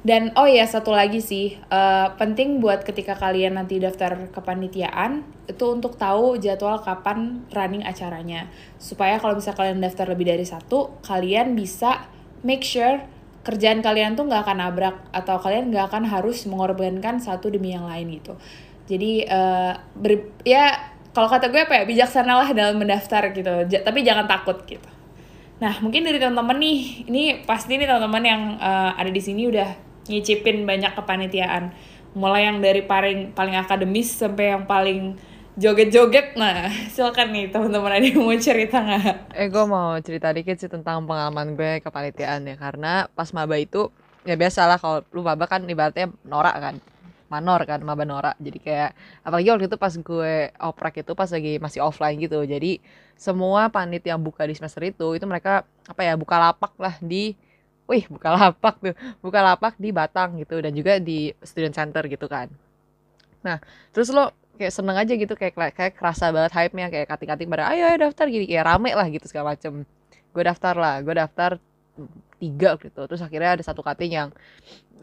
Dan 0.03 0.35
oh 0.35 0.43
ya 0.43 0.67
satu 0.67 0.91
lagi 0.91 1.23
sih 1.23 1.55
eh, 1.55 2.07
penting 2.19 2.59
buat 2.59 2.83
ketika 2.83 3.15
kalian 3.15 3.55
nanti 3.55 3.79
daftar 3.79 4.27
kepanitiaan 4.35 5.23
itu 5.47 5.63
untuk 5.71 5.95
tahu 5.95 6.35
jadwal 6.35 6.75
kapan 6.83 7.47
running 7.55 7.87
acaranya 7.87 8.51
supaya 8.79 9.15
kalau 9.15 9.39
bisa 9.39 9.55
kalian 9.55 9.79
daftar 9.79 10.11
lebih 10.11 10.27
dari 10.27 10.43
satu 10.43 10.99
kalian 11.07 11.55
bisa 11.55 12.03
make 12.43 12.67
sure 12.67 12.99
kerjaan 13.47 13.83
kalian 13.83 14.15
tuh 14.15 14.27
nggak 14.27 14.43
akan 14.43 14.57
nabrak 14.59 14.95
atau 15.11 15.35
kalian 15.39 15.71
nggak 15.71 15.91
akan 15.91 16.03
harus 16.07 16.47
mengorbankan 16.47 17.19
satu 17.19 17.51
demi 17.51 17.75
yang 17.75 17.87
lain 17.87 18.19
gitu. 18.19 18.35
Jadi 18.83 19.23
eh, 19.23 19.73
ber- 19.95 20.31
ya 20.43 20.75
kalau 21.15 21.29
kata 21.29 21.47
gue 21.47 21.61
apa 21.63 21.73
ya 21.81 21.83
bijaksanalah 21.85 22.49
dalam 22.51 22.75
mendaftar 22.81 23.31
gitu 23.31 23.51
Ja- 23.71 23.83
tapi 23.85 24.03
jangan 24.03 24.25
takut 24.27 24.59
gitu. 24.65 24.89
Nah, 25.61 25.79
mungkin 25.79 26.03
dari 26.03 26.19
teman-teman 26.19 26.57
nih, 26.59 26.79
ini 27.07 27.23
pasti 27.47 27.79
nih 27.79 27.87
teman-teman 27.87 28.23
yang 28.25 28.41
eh, 28.59 28.91
ada 28.99 29.07
di 29.07 29.21
sini 29.23 29.47
udah 29.47 29.69
nyicipin 30.11 30.67
banyak 30.67 30.91
kepanitiaan. 30.97 31.71
Mulai 32.13 32.51
yang 32.51 32.59
dari 32.59 32.83
paling 32.83 33.31
paling 33.33 33.55
akademis 33.57 34.19
sampai 34.19 34.53
yang 34.53 34.67
paling 34.67 35.15
joget-joget. 35.55 36.35
Nah, 36.35 36.67
silakan 36.93 37.31
nih 37.31 37.45
teman-teman 37.53 37.91
ada 37.95 38.05
yang 38.05 38.19
mau 38.19 38.35
cerita 38.35 38.83
nggak? 38.83 39.31
Eh 39.33 39.47
gue 39.47 39.65
mau 39.65 39.95
cerita 40.03 40.29
dikit 40.35 40.57
sih 40.59 40.67
tentang 40.67 41.07
pengalaman 41.07 41.55
gue 41.55 41.79
kepanitiaan 41.79 42.43
ya 42.43 42.55
karena 42.59 43.07
pas 43.13 43.29
maba 43.31 43.55
itu 43.55 43.87
ya 44.23 44.35
biasa 44.35 44.67
lah 44.67 44.77
kalau 44.77 45.03
lu 45.11 45.21
maba 45.23 45.45
kan 45.47 45.63
ibaratnya 45.65 46.11
norak 46.23 46.55
kan 46.59 46.75
manor 47.33 47.65
kan 47.65 47.81
maba 47.81 48.05
norak 48.05 48.37
jadi 48.37 48.59
kayak 48.61 48.89
apalagi 49.25 49.47
waktu 49.49 49.65
itu 49.65 49.77
pas 49.81 49.93
gue 49.97 50.33
oprek 50.61 51.01
itu 51.01 51.11
pas 51.17 51.29
lagi 51.33 51.57
masih 51.57 51.79
offline 51.81 52.17
gitu. 52.21 52.45
Jadi 52.45 52.77
semua 53.17 53.73
panit 53.73 54.05
yang 54.05 54.21
buka 54.21 54.45
di 54.45 54.53
semester 54.53 54.85
itu 54.85 55.17
itu 55.17 55.25
mereka 55.25 55.65
apa 55.89 56.01
ya 56.05 56.13
buka 56.13 56.35
lapak 56.37 56.73
lah 56.77 56.95
di 57.01 57.33
wih 57.89 58.05
buka 58.07 58.29
lapak 58.37 58.75
tuh. 58.77 58.95
Buka 59.25 59.39
lapak 59.41 59.73
di 59.81 59.89
Batang 59.89 60.37
gitu 60.37 60.61
dan 60.61 60.71
juga 60.77 61.01
di 61.01 61.33
student 61.41 61.73
center 61.73 62.05
gitu 62.05 62.29
kan. 62.29 62.47
Nah 63.41 63.57
terus 63.89 64.13
lo 64.13 64.29
kayak 64.53 64.73
seneng 64.73 64.97
aja 65.01 65.13
gitu 65.17 65.33
kayak 65.33 65.73
kayak 65.73 65.93
kerasa 65.97 66.29
banget 66.29 66.53
hype-nya. 66.53 66.87
Kayak 66.93 67.07
kating-kating 67.09 67.49
pada 67.49 67.73
ayo 67.73 67.89
ayo 67.89 67.97
daftar 68.09 68.25
gini. 68.29 68.45
Kayak 68.45 68.65
rame 68.69 68.91
lah 68.93 69.07
gitu 69.09 69.25
segala 69.25 69.57
macem. 69.57 69.83
Gue 70.33 70.43
daftar 70.45 70.73
lah. 70.77 70.95
Gue 71.01 71.15
daftar 71.17 71.51
tiga 72.41 72.75
gitu. 72.81 73.01
Terus 73.07 73.21
akhirnya 73.21 73.55
ada 73.59 73.63
satu 73.63 73.81
cutting 73.85 74.11
yang 74.17 74.29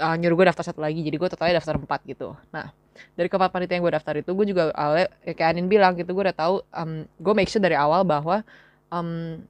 uh, 0.01 0.17
nyuruh 0.17 0.37
gue 0.41 0.47
daftar 0.49 0.65
satu 0.73 0.81
lagi 0.81 1.05
jadi 1.05 1.17
gue 1.21 1.29
totalnya 1.29 1.61
daftar 1.61 1.77
empat 1.77 2.01
gitu. 2.09 2.35
Nah 2.51 2.73
dari 3.17 3.29
keempat 3.29 3.53
panitia 3.53 3.77
yang 3.79 3.85
gue 3.85 3.95
daftar 3.95 4.15
itu 4.17 4.31
gue 4.33 4.47
juga 4.49 4.73
awalnya 4.73 5.09
ya 5.25 5.33
kayak 5.37 5.51
Anin 5.57 5.69
bilang 5.69 5.93
gitu 5.97 6.11
gue 6.13 6.25
udah 6.25 6.37
tahu 6.37 6.55
um, 6.73 7.05
gue 7.05 7.33
make 7.37 7.49
sure 7.53 7.63
dari 7.63 7.77
awal 7.77 8.05
bahwa 8.05 8.43
um, 8.93 9.41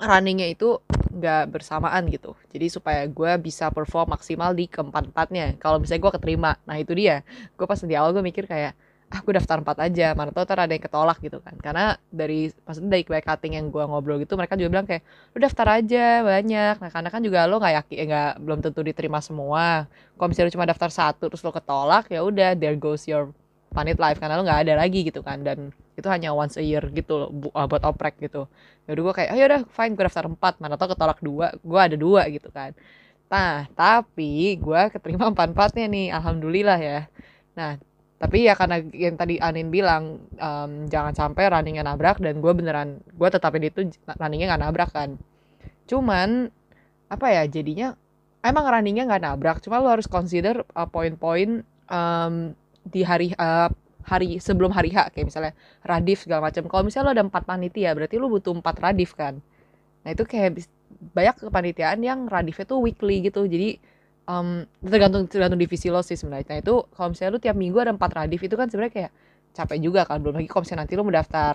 runningnya 0.00 0.50
itu 0.50 0.80
nggak 1.12 1.52
bersamaan 1.52 2.08
gitu. 2.08 2.32
Jadi 2.48 2.72
supaya 2.72 3.04
gue 3.04 3.32
bisa 3.38 3.68
perform 3.68 4.16
maksimal 4.16 4.56
di 4.56 4.64
keempat 4.64 5.12
empatnya. 5.12 5.60
Kalau 5.60 5.76
misalnya 5.76 6.08
gue 6.08 6.12
keterima 6.16 6.50
nah 6.64 6.76
itu 6.80 6.96
dia. 6.96 7.20
Gue 7.54 7.68
pas 7.68 7.76
di 7.76 7.92
awal 7.92 8.16
gue 8.16 8.24
mikir 8.24 8.48
kayak 8.48 8.72
ah 9.12 9.20
gue 9.20 9.32
daftar 9.36 9.60
empat 9.60 9.76
aja 9.84 10.16
mana 10.16 10.32
tau 10.32 10.48
ntar 10.48 10.64
ada 10.64 10.72
yang 10.72 10.80
ketolak 10.80 11.20
gitu 11.20 11.38
kan. 11.44 11.52
Karena 11.60 12.00
dari 12.08 12.48
maksudnya 12.64 12.90
dari 12.96 13.04
kayak 13.04 13.24
cutting 13.28 13.60
yang 13.60 13.68
gue 13.68 13.84
ngobrol 13.84 14.16
gitu 14.24 14.40
mereka 14.40 14.56
juga 14.56 14.70
bilang 14.72 14.86
kayak 14.88 15.04
lu 15.36 15.38
daftar 15.44 15.66
aja 15.76 16.24
banyak. 16.24 16.74
Nah 16.80 16.90
karena 16.90 17.08
kan 17.12 17.20
juga 17.20 17.44
lo 17.44 17.60
nggak 17.60 17.74
yakin 17.84 17.96
nggak 18.08 18.32
belum 18.40 18.58
tentu 18.64 18.80
diterima 18.80 19.20
semua. 19.20 19.84
Kalau 20.16 20.28
misalnya 20.32 20.48
lu 20.48 20.54
cuma 20.56 20.64
daftar 20.64 20.88
satu 20.88 21.28
terus 21.28 21.44
lo 21.44 21.52
ketolak 21.52 22.08
ya 22.08 22.24
udah 22.24 22.56
there 22.56 22.78
goes 22.80 23.04
your 23.04 23.36
panit 23.76 24.00
life 24.00 24.16
karena 24.16 24.40
lo 24.40 24.44
nggak 24.48 24.60
ada 24.64 24.74
lagi 24.80 25.04
gitu 25.04 25.20
kan. 25.20 25.44
Dan 25.44 25.76
itu 25.92 26.08
hanya 26.08 26.32
once 26.32 26.56
a 26.56 26.64
year 26.64 26.80
gitu 26.96 27.12
loh 27.20 27.28
uh, 27.52 27.68
buat 27.68 27.84
oprek 27.84 28.16
gitu. 28.16 28.48
Ya 28.88 28.96
udah 28.96 29.02
gue 29.12 29.14
kayak 29.20 29.30
ayo 29.36 29.44
udah 29.44 29.60
fine 29.68 29.92
gue 29.92 30.04
daftar 30.08 30.24
empat 30.24 30.56
mana 30.56 30.80
tau 30.80 30.88
ketolak 30.88 31.20
dua 31.20 31.52
gue 31.60 31.80
ada 31.80 31.96
dua 32.00 32.24
gitu 32.32 32.48
kan. 32.48 32.72
Nah 33.28 33.68
tapi 33.76 34.56
gue 34.56 34.82
keterima 34.88 35.28
empat 35.28 35.52
empatnya 35.52 35.84
nih 35.84 36.06
alhamdulillah 36.16 36.80
ya. 36.80 37.00
Nah 37.52 37.76
tapi 38.22 38.46
ya 38.46 38.54
karena 38.54 38.78
yang 38.94 39.18
tadi 39.18 39.42
Anin 39.42 39.74
bilang 39.74 40.22
um, 40.38 40.86
jangan 40.86 41.10
sampai 41.10 41.50
runningnya 41.50 41.82
nabrak 41.82 42.22
dan 42.22 42.38
gue 42.38 42.52
beneran 42.54 43.02
gue 43.02 43.28
tetapin 43.34 43.66
itu 43.66 43.90
runningnya 44.06 44.54
nggak 44.54 44.62
nabrak 44.62 44.90
kan. 44.94 45.18
Cuman 45.90 46.46
apa 47.10 47.26
ya 47.34 47.42
jadinya 47.50 47.98
emang 48.46 48.62
runningnya 48.70 49.10
nggak 49.10 49.22
nabrak 49.26 49.56
cuma 49.58 49.82
lo 49.82 49.90
harus 49.90 50.06
consider 50.06 50.62
uh, 50.70 50.86
poin-poin 50.86 51.66
um, 51.90 52.54
di 52.86 53.02
hari 53.02 53.34
uh, 53.34 53.66
hari 54.06 54.38
sebelum 54.38 54.70
hari 54.70 54.94
H 54.94 55.10
kayak 55.10 55.26
misalnya 55.26 55.52
radif 55.82 56.22
segala 56.22 56.46
macam. 56.46 56.70
Kalau 56.70 56.86
misalnya 56.86 57.10
lo 57.10 57.12
ada 57.18 57.24
empat 57.26 57.42
panitia 57.42 57.90
berarti 57.90 58.22
lo 58.22 58.30
butuh 58.30 58.54
empat 58.54 58.78
radif 58.78 59.18
kan. 59.18 59.42
Nah 60.06 60.10
itu 60.14 60.22
kayak 60.22 60.62
banyak 61.10 61.42
kepanitiaan 61.42 61.98
yang 61.98 62.30
radifnya 62.30 62.70
tuh 62.70 62.86
weekly 62.86 63.26
gitu. 63.26 63.50
Jadi 63.50 63.82
um, 64.32 64.48
tergantung 64.80 65.28
tergantung 65.28 65.60
divisi 65.60 65.92
lo 65.92 66.00
sih 66.00 66.16
sebenarnya. 66.16 66.56
Nah 66.56 66.58
itu 66.64 66.74
kalau 66.96 67.08
misalnya 67.12 67.30
lu 67.36 67.40
tiap 67.42 67.56
minggu 67.56 67.76
ada 67.84 67.92
empat 67.92 68.10
radif 68.16 68.40
itu 68.40 68.54
kan 68.56 68.66
sebenarnya 68.72 68.92
kayak 68.92 69.10
capek 69.52 69.78
juga 69.84 70.00
kan. 70.08 70.24
Belum 70.24 70.40
lagi 70.40 70.48
kalau 70.48 70.64
misalnya 70.64 70.80
nanti 70.88 70.92
lu 70.96 71.04
mau 71.04 71.14
daftar 71.14 71.54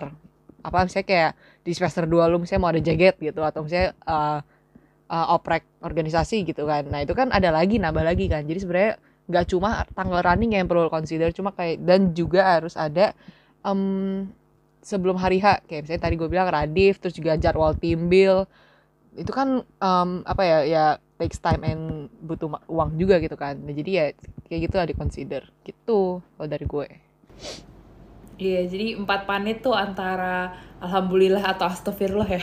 apa 0.58 0.78
misalnya 0.86 1.06
kayak 1.06 1.30
di 1.62 1.72
semester 1.74 2.02
2 2.02 2.30
lu 2.34 2.36
misalnya 2.42 2.62
mau 2.62 2.70
ada 2.74 2.82
jaget 2.82 3.14
gitu 3.22 3.40
atau 3.46 3.62
misalnya 3.62 3.94
uh, 4.06 4.38
uh, 5.10 5.26
oprek 5.34 5.66
organisasi 5.82 6.46
gitu 6.46 6.62
kan. 6.68 6.86
Nah 6.86 7.02
itu 7.02 7.14
kan 7.14 7.34
ada 7.34 7.50
lagi 7.50 7.82
nambah 7.82 8.04
lagi 8.04 8.30
kan. 8.30 8.46
Jadi 8.46 8.58
sebenarnya 8.62 8.94
nggak 9.28 9.44
cuma 9.52 9.84
tanggal 9.92 10.24
running 10.24 10.56
yang 10.56 10.64
perlu 10.64 10.88
consider 10.88 11.28
cuma 11.36 11.52
kayak 11.52 11.84
dan 11.84 12.16
juga 12.16 12.58
harus 12.58 12.74
ada 12.80 13.12
um, 13.66 14.24
sebelum 14.80 15.18
hari 15.18 15.42
H. 15.42 15.66
Kayak 15.66 15.88
misalnya 15.88 16.02
tadi 16.06 16.14
gue 16.16 16.28
bilang 16.30 16.48
radif 16.48 17.02
terus 17.02 17.14
juga 17.16 17.34
jadwal 17.36 17.74
tim 17.76 18.06
bill. 18.08 18.46
Itu 19.18 19.34
kan 19.34 19.66
um, 19.82 20.10
apa 20.22 20.42
ya 20.46 20.58
ya 20.64 20.84
takes 21.18 21.42
time 21.42 21.62
and 21.66 21.82
butuh 22.22 22.48
uang 22.70 22.94
juga 22.96 23.18
gitu 23.18 23.34
kan 23.34 23.58
nah, 23.58 23.74
jadi 23.74 23.90
ya 23.90 24.06
kayak 24.46 24.60
gitu 24.70 24.74
lah 24.78 24.86
di 24.86 24.94
consider 24.94 25.42
gitu 25.66 26.22
kalau 26.38 26.48
dari 26.48 26.64
gue 26.64 26.86
Iya, 28.38 28.70
jadi 28.70 28.94
empat 28.94 29.26
panit 29.26 29.66
tuh 29.66 29.74
antara 29.74 30.54
alhamdulillah 30.78 31.42
atau 31.42 31.66
astagfirullah 31.66 32.38
ya. 32.38 32.42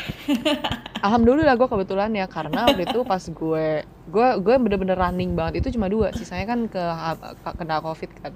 alhamdulillah 1.07 1.55
gue 1.55 1.67
kebetulan 1.71 2.11
ya 2.11 2.27
karena 2.27 2.67
waktu 2.67 2.83
itu 2.83 2.99
pas 3.07 3.23
gue 3.23 3.67
gue 4.11 4.27
gue 4.43 4.55
bener-bener 4.59 4.99
running 4.99 5.39
banget 5.39 5.63
itu 5.63 5.79
cuma 5.79 5.87
dua, 5.87 6.11
sisanya 6.11 6.51
kan 6.51 6.59
ke 6.67 6.83
kena 7.47 7.79
covid 7.79 8.11
kan. 8.19 8.35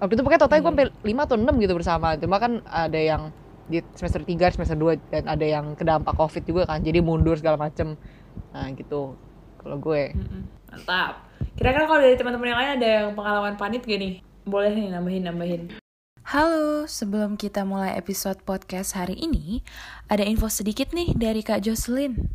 Waktu 0.00 0.12
itu 0.16 0.22
pokoknya 0.24 0.42
totalnya 0.48 0.62
gue 0.64 0.72
sampai 0.72 0.88
lima 1.04 1.22
atau 1.28 1.36
enam 1.36 1.54
gitu 1.60 1.76
bersama. 1.76 2.16
Cuma 2.16 2.40
kan 2.40 2.64
ada 2.64 3.00
yang 3.00 3.28
di 3.68 3.84
semester 3.92 4.24
3, 4.24 4.56
semester 4.56 4.76
2 4.80 5.12
dan 5.12 5.24
ada 5.28 5.44
yang 5.44 5.76
kedampak 5.76 6.16
covid 6.16 6.40
juga 6.48 6.64
kan. 6.64 6.80
Jadi 6.80 7.04
mundur 7.04 7.36
segala 7.36 7.60
macem. 7.60 8.00
Nah 8.56 8.72
gitu 8.72 9.25
kalau 9.66 9.82
gue. 9.82 10.14
Mantap. 10.70 11.26
Kira-kira 11.58 11.90
kalau 11.90 11.98
dari 11.98 12.14
teman-teman 12.14 12.54
yang 12.54 12.60
lain 12.62 12.72
ada 12.78 12.86
yang 12.86 13.08
pengalaman 13.18 13.58
panit 13.58 13.82
gak 13.82 13.98
nih? 13.98 14.22
Boleh 14.46 14.70
nih 14.70 14.94
nambahin-nambahin. 14.94 15.74
Halo, 16.22 16.86
sebelum 16.86 17.34
kita 17.34 17.66
mulai 17.66 17.98
episode 17.98 18.38
podcast 18.46 18.94
hari 18.94 19.18
ini, 19.18 19.66
ada 20.06 20.22
info 20.22 20.46
sedikit 20.46 20.94
nih 20.94 21.18
dari 21.18 21.42
Kak 21.42 21.66
Jocelyn. 21.66 22.30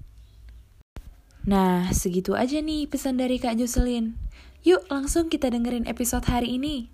Nah, 1.48 1.88
segitu 1.96 2.36
aja 2.36 2.60
nih 2.60 2.92
pesan 2.92 3.16
dari 3.16 3.40
Kak 3.40 3.56
Jocelyn. 3.56 4.20
Yuk, 4.68 4.92
langsung 4.92 5.32
kita 5.32 5.48
dengerin 5.48 5.88
episode 5.88 6.28
hari 6.28 6.60
ini. 6.60 6.92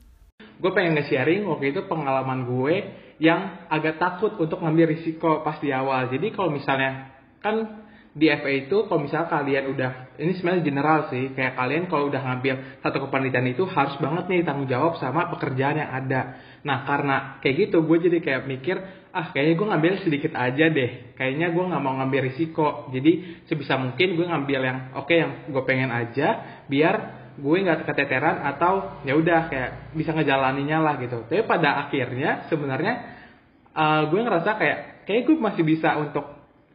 Gue 0.61 0.69
pengen 0.69 1.01
nge-sharing 1.01 1.49
waktu 1.49 1.73
itu 1.73 1.81
pengalaman 1.89 2.45
gue 2.45 2.75
yang 3.17 3.65
agak 3.73 3.97
takut 3.97 4.37
untuk 4.37 4.61
ngambil 4.61 4.93
risiko 4.93 5.41
pas 5.41 5.57
di 5.57 5.73
awal. 5.73 6.13
Jadi 6.13 6.29
kalau 6.33 6.53
misalnya, 6.53 7.09
kan 7.41 7.86
di 8.17 8.31
FA 8.33 8.49
itu 8.49 8.77
kalau 8.89 9.05
misalnya 9.05 9.29
kalian 9.29 9.65
udah 9.77 9.91
ini 10.17 10.33
sebenarnya 10.33 10.63
general 10.65 10.99
sih 11.13 11.37
kayak 11.37 11.53
kalian 11.53 11.85
kalau 11.85 12.09
udah 12.09 12.17
ngambil 12.17 12.81
satu 12.81 12.97
kepanitiaan 13.05 13.45
itu 13.53 13.63
harus 13.69 13.93
banget 14.01 14.25
nih 14.25 14.41
tanggung 14.41 14.65
jawab 14.65 14.97
sama 14.97 15.29
pekerjaan 15.29 15.77
yang 15.77 15.91
ada. 15.93 16.21
Nah 16.65 16.87
karena 16.89 17.37
kayak 17.45 17.69
gitu 17.69 17.85
gue 17.85 17.97
jadi 18.09 18.17
kayak 18.17 18.41
mikir 18.49 18.77
ah 19.13 19.29
kayaknya 19.33 19.53
gue 19.53 19.67
ngambil 19.69 19.91
sedikit 20.01 20.33
aja 20.33 20.65
deh. 20.69 21.13
Kayaknya 21.13 21.47
gue 21.53 21.63
nggak 21.69 21.81
mau 21.83 21.93
ngambil 22.01 22.21
risiko. 22.33 22.89
Jadi 22.89 23.43
sebisa 23.45 23.77
mungkin 23.77 24.17
gue 24.17 24.25
ngambil 24.25 24.59
yang 24.65 24.77
oke 24.97 25.05
okay, 25.05 25.17
yang 25.21 25.31
gue 25.53 25.63
pengen 25.65 25.93
aja 25.93 26.27
biar 26.65 26.95
gue 27.37 27.57
nggak 27.61 27.85
keteteran 27.85 28.41
atau 28.49 29.03
ya 29.05 29.13
udah 29.13 29.53
kayak 29.53 29.93
bisa 29.93 30.09
ngejalaninya 30.17 30.81
lah 30.81 30.97
gitu. 30.97 31.21
Tapi 31.29 31.45
pada 31.45 31.85
akhirnya 31.85 32.49
sebenarnya 32.49 32.93
uh, 33.77 34.09
gue 34.09 34.19
ngerasa 34.25 34.57
kayak 34.57 34.79
kayak 35.05 35.21
gue 35.29 35.37
masih 35.37 35.61
bisa 35.61 35.93
untuk 36.01 36.25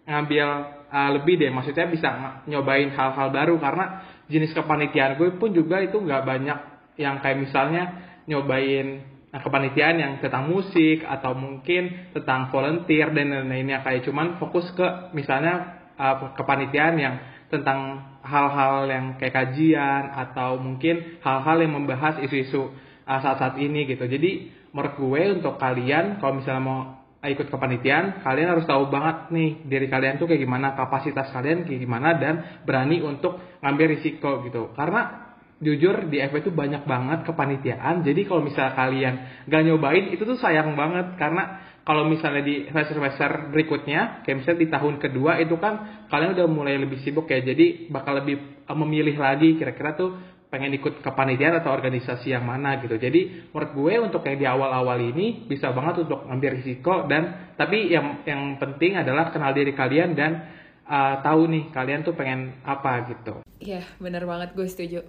ngambil 0.06 0.46
uh, 0.92 1.10
lebih 1.16 1.40
deh. 1.40 1.48
Maksudnya 1.48 1.88
bisa 1.88 2.08
nyobain 2.44 2.92
hal-hal 2.92 3.28
baru. 3.32 3.56
Karena 3.56 4.04
jenis 4.28 4.52
kepanitiaan 4.52 5.16
gue 5.16 5.34
pun 5.40 5.50
juga 5.50 5.80
itu 5.80 5.96
nggak 5.96 6.22
banyak 6.22 6.58
yang 7.00 7.24
kayak 7.24 7.40
misalnya 7.40 7.82
nyobain 8.28 9.02
nah, 9.32 9.40
kepanitiaan 9.40 9.96
yang 9.96 10.12
tentang 10.20 10.52
musik 10.52 11.02
atau 11.08 11.32
mungkin 11.32 12.12
tentang 12.12 12.52
volunteer 12.52 13.08
dan 13.10 13.32
lain-lainnya. 13.32 13.80
Kayak 13.80 14.04
cuman 14.06 14.36
fokus 14.36 14.68
ke 14.76 15.16
misalnya 15.16 15.80
uh, 15.96 16.36
kepanitiaan 16.36 16.96
yang 17.00 17.14
tentang 17.48 18.12
hal-hal 18.24 18.88
yang 18.88 19.04
kayak 19.20 19.34
kajian 19.34 20.08
atau 20.14 20.56
mungkin 20.56 21.20
hal-hal 21.20 21.56
yang 21.60 21.72
membahas 21.74 22.22
isu-isu 22.22 22.72
uh, 23.08 23.20
saat-saat 23.20 23.58
ini 23.58 23.88
gitu. 23.88 24.06
Jadi 24.06 24.52
menurut 24.72 24.94
gue 24.96 25.22
untuk 25.40 25.60
kalian 25.60 26.16
kalau 26.16 26.40
misalnya 26.40 26.62
mau 26.64 27.01
ikut 27.30 27.46
kepanitiaan, 27.54 28.26
kalian 28.26 28.50
harus 28.50 28.66
tahu 28.66 28.90
banget 28.90 29.30
nih 29.30 29.62
diri 29.62 29.86
kalian 29.86 30.18
tuh 30.18 30.26
kayak 30.26 30.42
gimana, 30.42 30.74
kapasitas 30.74 31.30
kalian 31.30 31.62
kayak 31.62 31.78
gimana 31.78 32.18
dan 32.18 32.34
berani 32.66 32.98
untuk 32.98 33.38
ngambil 33.62 33.94
risiko 33.94 34.42
gitu. 34.42 34.74
Karena 34.74 35.30
jujur 35.62 36.10
di 36.10 36.18
FB 36.18 36.42
itu 36.42 36.50
banyak 36.50 36.82
banget 36.82 37.22
kepanitiaan. 37.22 38.02
Jadi 38.02 38.26
kalau 38.26 38.42
misalnya 38.42 38.74
kalian 38.74 39.14
gak 39.46 39.62
nyobain 39.62 40.10
itu 40.10 40.26
tuh 40.26 40.34
sayang 40.34 40.74
banget 40.74 41.14
karena 41.14 41.62
kalau 41.82 42.06
misalnya 42.06 42.46
di 42.46 42.70
semester-semester 42.70 43.50
berikutnya, 43.50 44.22
kayak 44.22 44.42
misalnya 44.42 44.60
di 44.62 44.68
tahun 44.70 44.94
kedua 45.02 45.42
itu 45.42 45.58
kan 45.58 46.06
kalian 46.06 46.38
udah 46.38 46.46
mulai 46.46 46.78
lebih 46.78 47.02
sibuk 47.02 47.26
ya. 47.26 47.42
Jadi 47.42 47.90
bakal 47.90 48.22
lebih 48.22 48.66
memilih 48.70 49.18
lagi 49.18 49.58
kira-kira 49.58 49.98
tuh 49.98 50.14
pengen 50.52 50.76
ikut 50.76 51.00
kepanitiaan 51.00 51.64
atau 51.64 51.72
organisasi 51.72 52.36
yang 52.36 52.44
mana 52.44 52.76
gitu. 52.84 53.00
Jadi 53.00 53.48
menurut 53.48 53.72
gue 53.72 53.94
untuk 54.04 54.20
yang 54.28 54.36
di 54.36 54.44
awal-awal 54.44 55.00
ini 55.00 55.48
bisa 55.48 55.72
banget 55.72 56.04
untuk 56.04 56.28
ngambil 56.28 56.60
risiko 56.60 57.08
dan 57.08 57.56
tapi 57.56 57.88
yang 57.88 58.20
yang 58.28 58.60
penting 58.60 59.00
adalah 59.00 59.32
kenal 59.32 59.56
diri 59.56 59.72
kalian 59.72 60.12
dan 60.12 60.44
uh, 60.84 61.24
tahu 61.24 61.48
nih 61.48 61.72
kalian 61.72 62.04
tuh 62.04 62.12
pengen 62.12 62.52
apa 62.68 63.08
gitu. 63.08 63.40
Iya 63.64 63.80
bener 63.96 64.28
banget 64.28 64.52
gue 64.52 64.68
setuju. 64.68 65.00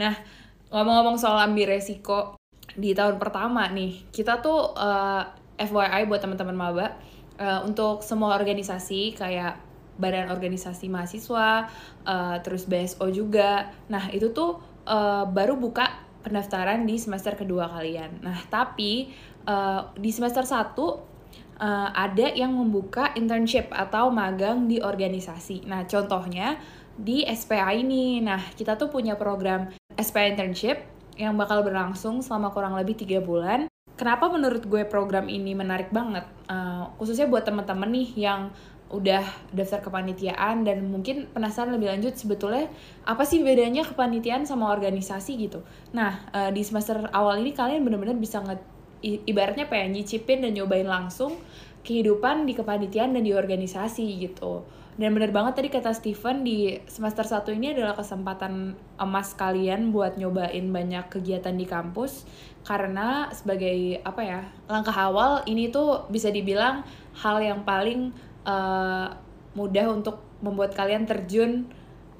Nah 0.00 0.16
ngomong-ngomong 0.72 1.20
soal 1.20 1.44
ambil 1.44 1.76
resiko 1.76 2.40
di 2.72 2.96
tahun 2.96 3.20
pertama 3.20 3.68
nih 3.68 4.08
kita 4.08 4.40
tuh 4.40 4.72
uh, 4.80 5.28
eh, 5.60 5.68
FYI 5.68 6.08
buat 6.08 6.24
teman-teman 6.24 6.56
maba 6.56 6.96
uh, 7.36 7.68
untuk 7.68 8.00
semua 8.00 8.32
organisasi 8.32 9.12
kayak 9.12 9.60
badan 10.00 10.32
organisasi 10.32 10.88
mahasiswa, 10.88 11.68
uh, 12.08 12.36
terus 12.40 12.64
BSO 12.64 13.12
juga. 13.12 13.68
Nah 13.92 14.08
itu 14.08 14.32
tuh 14.32 14.69
uh, 14.90 15.24
baru 15.30 15.54
buka 15.54 15.86
pendaftaran 16.26 16.82
di 16.84 16.98
semester 16.98 17.38
kedua 17.38 17.70
kalian. 17.70 18.20
Nah, 18.20 18.36
tapi 18.50 19.14
uh, 19.46 19.94
di 19.96 20.10
semester 20.10 20.42
1 20.42 20.76
uh, 20.76 20.98
ada 21.94 22.26
yang 22.34 22.52
membuka 22.52 23.14
internship 23.14 23.70
atau 23.70 24.10
magang 24.10 24.66
di 24.66 24.82
organisasi. 24.82 25.64
Nah, 25.70 25.86
contohnya 25.86 26.58
di 26.98 27.24
SPA 27.24 27.72
ini. 27.72 28.20
Nah, 28.20 28.42
kita 28.52 28.76
tuh 28.76 28.92
punya 28.92 29.16
program 29.16 29.70
SPA 29.96 30.28
internship 30.28 30.84
yang 31.16 31.36
bakal 31.36 31.60
berlangsung 31.64 32.20
selama 32.24 32.52
kurang 32.52 32.74
lebih 32.76 32.96
tiga 32.96 33.20
bulan. 33.20 33.68
kenapa 34.00 34.32
menurut 34.32 34.64
gue 34.64 34.88
program 34.88 35.28
ini 35.28 35.52
menarik 35.52 35.92
banget 35.92 36.24
uh, 36.48 36.88
khususnya 36.96 37.28
buat 37.28 37.44
teman-teman 37.44 37.92
nih 37.92 38.08
yang 38.16 38.48
udah 38.90 39.22
daftar 39.54 39.86
kepanitiaan 39.86 40.66
dan 40.66 40.82
mungkin 40.90 41.30
penasaran 41.30 41.70
lebih 41.78 41.94
lanjut 41.94 42.18
sebetulnya 42.18 42.66
apa 43.06 43.22
sih 43.22 43.38
bedanya 43.38 43.86
kepanitiaan 43.86 44.42
sama 44.42 44.74
organisasi 44.74 45.38
gitu. 45.38 45.62
Nah, 45.94 46.26
uh, 46.34 46.50
di 46.50 46.66
semester 46.66 46.98
awal 47.14 47.38
ini 47.38 47.54
kalian 47.54 47.86
benar-benar 47.86 48.18
bisa 48.18 48.42
nge 48.42 48.58
ibaratnya 49.00 49.64
apa 49.70 49.80
ya, 49.80 49.86
nyicipin 49.88 50.44
dan 50.44 50.52
nyobain 50.52 50.84
langsung 50.84 51.38
kehidupan 51.86 52.44
di 52.44 52.52
kepanitiaan 52.52 53.16
dan 53.16 53.22
di 53.24 53.32
organisasi 53.32 54.04
gitu. 54.20 54.66
Dan 55.00 55.16
bener 55.16 55.32
banget 55.32 55.56
tadi 55.56 55.72
kata 55.72 55.96
Steven 55.96 56.44
di 56.44 56.76
semester 56.84 57.24
1 57.24 57.56
ini 57.56 57.72
adalah 57.72 57.96
kesempatan 57.96 58.76
emas 59.00 59.32
kalian 59.32 59.96
buat 59.96 60.20
nyobain 60.20 60.68
banyak 60.68 61.08
kegiatan 61.08 61.56
di 61.56 61.64
kampus 61.64 62.28
karena 62.68 63.32
sebagai 63.32 63.96
apa 64.04 64.20
ya 64.20 64.40
langkah 64.68 64.92
awal 64.92 65.40
ini 65.48 65.72
tuh 65.72 66.04
bisa 66.12 66.28
dibilang 66.28 66.84
hal 67.16 67.40
yang 67.40 67.64
paling 67.64 68.12
uh, 68.46 69.08
mudah 69.56 69.86
untuk 69.90 70.22
membuat 70.40 70.72
kalian 70.72 71.04
terjun 71.04 71.68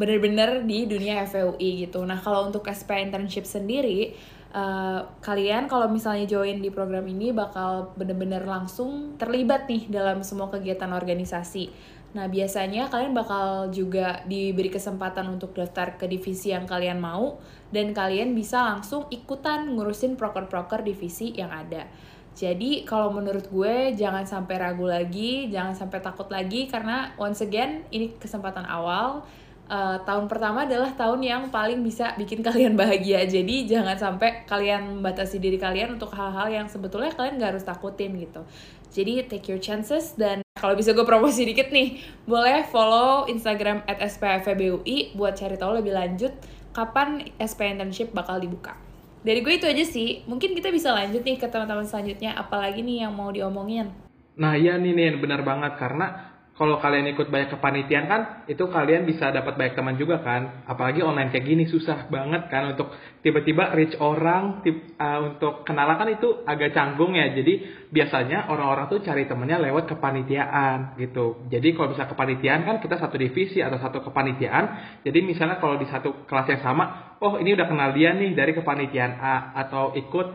bener-bener 0.00 0.64
di 0.64 0.88
dunia 0.88 1.24
FUI 1.28 1.86
gitu. 1.86 2.00
Nah 2.04 2.16
kalau 2.20 2.48
untuk 2.48 2.64
SP 2.68 2.96
internship 3.04 3.44
sendiri 3.44 4.16
uh, 4.56 5.04
kalian 5.20 5.68
kalau 5.68 5.92
misalnya 5.92 6.24
join 6.24 6.64
di 6.64 6.72
program 6.72 7.04
ini 7.04 7.36
bakal 7.36 7.92
bener-bener 8.00 8.42
langsung 8.48 9.20
terlibat 9.20 9.68
nih 9.68 9.92
dalam 9.92 10.24
semua 10.24 10.48
kegiatan 10.48 10.88
organisasi 10.88 11.68
Nah, 12.10 12.26
biasanya 12.26 12.90
kalian 12.90 13.14
bakal 13.14 13.70
juga 13.70 14.26
diberi 14.26 14.66
kesempatan 14.66 15.30
untuk 15.30 15.54
daftar 15.54 15.94
ke 15.94 16.10
divisi 16.10 16.50
yang 16.50 16.66
kalian 16.66 16.98
mau 16.98 17.38
dan 17.70 17.94
kalian 17.94 18.34
bisa 18.34 18.66
langsung 18.66 19.06
ikutan 19.14 19.78
ngurusin 19.78 20.18
proker-proker 20.18 20.82
divisi 20.82 21.30
yang 21.38 21.54
ada. 21.54 21.86
Jadi, 22.34 22.86
kalau 22.86 23.10
menurut 23.10 23.50
gue 23.50 23.92
jangan 23.98 24.22
sampai 24.24 24.56
ragu 24.62 24.86
lagi, 24.86 25.50
jangan 25.50 25.74
sampai 25.74 25.98
takut 26.00 26.30
lagi 26.30 26.70
karena 26.70 27.12
once 27.18 27.42
again 27.42 27.84
ini 27.90 28.14
kesempatan 28.16 28.64
awal. 28.64 29.26
Uh, 29.70 30.02
tahun 30.02 30.26
pertama 30.26 30.66
adalah 30.66 30.90
tahun 30.98 31.22
yang 31.22 31.42
paling 31.54 31.78
bisa 31.86 32.18
bikin 32.18 32.42
kalian 32.46 32.74
bahagia. 32.74 33.22
Jadi 33.26 33.70
jangan 33.70 33.94
sampai 33.94 34.42
kalian 34.46 34.98
membatasi 34.98 35.38
diri 35.38 35.58
kalian 35.58 35.94
untuk 35.94 36.10
hal-hal 36.10 36.50
yang 36.50 36.66
sebetulnya 36.66 37.14
kalian 37.14 37.38
gak 37.38 37.54
harus 37.54 37.64
takutin 37.66 38.18
gitu. 38.18 38.42
Jadi 38.90 39.22
take 39.30 39.46
your 39.46 39.62
chances 39.62 40.18
dan 40.18 40.42
kalau 40.58 40.74
bisa 40.74 40.90
gue 40.90 41.06
promosi 41.06 41.46
dikit 41.46 41.70
nih, 41.70 42.02
boleh 42.26 42.66
follow 42.66 43.30
Instagram 43.30 43.86
at 43.86 44.02
SPFBUI 44.02 45.14
buat 45.14 45.38
cari 45.38 45.54
tahu 45.54 45.78
lebih 45.78 45.94
lanjut 45.94 46.34
kapan 46.74 47.30
SP 47.38 47.70
internship 47.70 48.10
bakal 48.10 48.42
dibuka. 48.42 48.89
Dari 49.20 49.44
gue 49.44 49.52
itu 49.52 49.68
aja 49.68 49.84
sih, 49.84 50.24
mungkin 50.24 50.56
kita 50.56 50.72
bisa 50.72 50.96
lanjut 50.96 51.20
nih 51.20 51.36
ke 51.36 51.44
teman-teman 51.44 51.84
selanjutnya, 51.84 52.32
apalagi 52.40 52.80
nih 52.80 53.04
yang 53.04 53.12
mau 53.12 53.28
diomongin. 53.28 53.92
Nah 54.40 54.56
iya 54.56 54.80
nih 54.80 54.96
nih 54.96 55.20
benar 55.20 55.44
banget. 55.44 55.76
Karena 55.76 56.29
kalau 56.60 56.76
kalian 56.76 57.16
ikut 57.16 57.32
banyak 57.32 57.56
kepanitiaan 57.56 58.04
kan 58.04 58.20
itu 58.44 58.60
kalian 58.68 59.08
bisa 59.08 59.32
dapat 59.32 59.56
banyak 59.56 59.80
teman 59.80 59.96
juga 59.96 60.20
kan. 60.20 60.60
Apalagi 60.68 61.00
online 61.00 61.32
kayak 61.32 61.48
gini 61.48 61.64
susah 61.64 62.12
banget 62.12 62.52
kan 62.52 62.76
untuk 62.76 62.92
tiba-tiba 63.24 63.72
reach 63.72 63.96
orang 63.96 64.60
tip, 64.60 64.92
uh, 65.00 65.24
untuk 65.24 65.64
kenalan 65.64 65.96
kan 65.96 66.12
itu 66.12 66.44
agak 66.44 66.76
canggung 66.76 67.16
ya. 67.16 67.32
Jadi 67.32 67.64
biasanya 67.88 68.52
orang-orang 68.52 68.92
tuh 68.92 69.00
cari 69.00 69.24
temennya 69.24 69.56
lewat 69.56 69.88
kepanitiaan 69.88 71.00
gitu. 71.00 71.48
Jadi 71.48 71.72
kalau 71.72 71.96
bisa 71.96 72.04
kepanitiaan 72.04 72.60
kan 72.68 72.76
kita 72.84 73.00
satu 73.00 73.16
divisi 73.16 73.64
atau 73.64 73.80
satu 73.80 74.04
kepanitiaan. 74.04 75.00
Jadi 75.00 75.16
misalnya 75.24 75.56
kalau 75.64 75.80
di 75.80 75.88
satu 75.88 76.28
kelas 76.28 76.44
yang 76.44 76.60
sama 76.60 77.16
oh 77.24 77.40
ini 77.40 77.56
udah 77.56 77.72
kenal 77.72 77.96
dia 77.96 78.12
nih 78.12 78.36
dari 78.36 78.52
kepanitiaan 78.52 79.16
A 79.16 79.56
atau 79.64 79.96
ikut 79.96 80.26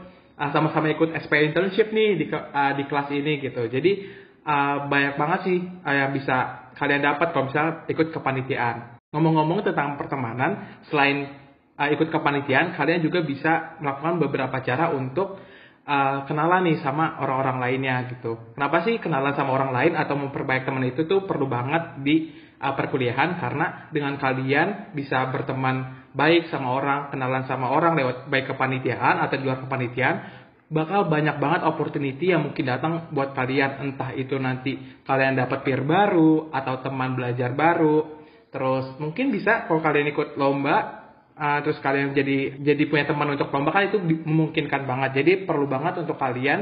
uh, 0.42 0.50
sama-sama 0.50 0.90
ikut 0.90 1.14
SP 1.14 1.54
internship 1.54 1.94
nih 1.94 2.18
di 2.18 2.26
uh, 2.34 2.74
di 2.74 2.84
kelas 2.90 3.14
ini 3.14 3.46
gitu. 3.46 3.62
Jadi 3.70 4.25
uh, 4.46 4.88
banyak 4.88 5.18
banget 5.18 5.40
sih 5.50 5.60
uh, 5.60 5.96
yang 5.96 6.12
bisa 6.14 6.70
kalian 6.78 7.02
dapat 7.02 7.34
kalau 7.34 7.50
misalnya 7.50 7.84
ikut 7.90 8.14
kepanitiaan. 8.14 9.02
Ngomong-ngomong 9.12 9.66
tentang 9.66 9.98
pertemanan, 9.98 10.82
selain 10.88 11.34
uh, 11.76 11.90
ikut 11.92 12.14
kepanitiaan, 12.14 12.78
kalian 12.78 13.02
juga 13.02 13.26
bisa 13.26 13.80
melakukan 13.82 14.22
beberapa 14.22 14.58
cara 14.62 14.94
untuk 14.94 15.42
uh, 15.88 16.18
kenalan 16.30 16.70
nih 16.72 16.78
sama 16.86 17.20
orang-orang 17.20 17.58
lainnya 17.60 17.96
gitu. 18.12 18.54
Kenapa 18.54 18.86
sih 18.86 19.02
kenalan 19.02 19.34
sama 19.34 19.56
orang 19.56 19.72
lain 19.74 19.94
atau 19.98 20.16
memperbaik 20.20 20.64
teman 20.68 20.86
itu 20.86 21.08
tuh 21.10 21.24
perlu 21.24 21.48
banget 21.50 22.00
di 22.04 22.34
uh, 22.60 22.74
perkuliahan 22.76 23.40
karena 23.40 23.90
dengan 23.90 24.20
kalian 24.20 24.94
bisa 24.94 25.32
berteman 25.32 26.08
baik 26.16 26.48
sama 26.48 26.72
orang, 26.72 27.12
kenalan 27.12 27.44
sama 27.44 27.72
orang 27.72 27.96
lewat 28.00 28.32
baik 28.32 28.56
kepanitiaan 28.56 29.20
atau 29.20 29.36
di 29.36 29.44
luar 29.44 29.60
kepanitiaan, 29.68 30.45
bakal 30.76 31.08
banyak 31.08 31.40
banget 31.40 31.64
opportunity 31.64 32.36
yang 32.36 32.44
mungkin 32.44 32.68
datang 32.68 33.08
buat 33.16 33.32
kalian. 33.32 33.80
Entah 33.80 34.12
itu 34.12 34.36
nanti 34.36 34.76
kalian 35.08 35.40
dapat 35.40 35.64
peer 35.64 35.88
baru 35.88 36.52
atau 36.52 36.84
teman 36.84 37.16
belajar 37.16 37.56
baru. 37.56 38.20
Terus 38.52 39.00
mungkin 39.00 39.32
bisa 39.32 39.72
kalau 39.72 39.80
kalian 39.80 40.12
ikut 40.12 40.36
lomba 40.36 41.08
uh, 41.40 41.60
terus 41.64 41.80
kalian 41.80 42.12
jadi 42.12 42.60
jadi 42.60 42.84
punya 42.92 43.08
teman 43.08 43.32
untuk 43.32 43.48
lomba 43.56 43.72
kan 43.72 43.88
itu 43.88 44.04
memungkinkan 44.04 44.84
banget. 44.84 45.24
Jadi 45.24 45.32
perlu 45.48 45.64
banget 45.72 46.04
untuk 46.04 46.20
kalian 46.20 46.60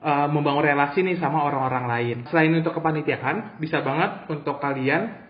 uh, 0.00 0.28
membangun 0.32 0.64
relasi 0.64 1.04
nih 1.04 1.20
sama 1.20 1.44
orang-orang 1.44 1.84
lain. 1.84 2.16
Selain 2.32 2.52
untuk 2.56 2.72
kepanitiaan 2.72 3.60
bisa 3.60 3.84
banget 3.84 4.24
untuk 4.32 4.56
kalian 4.56 5.28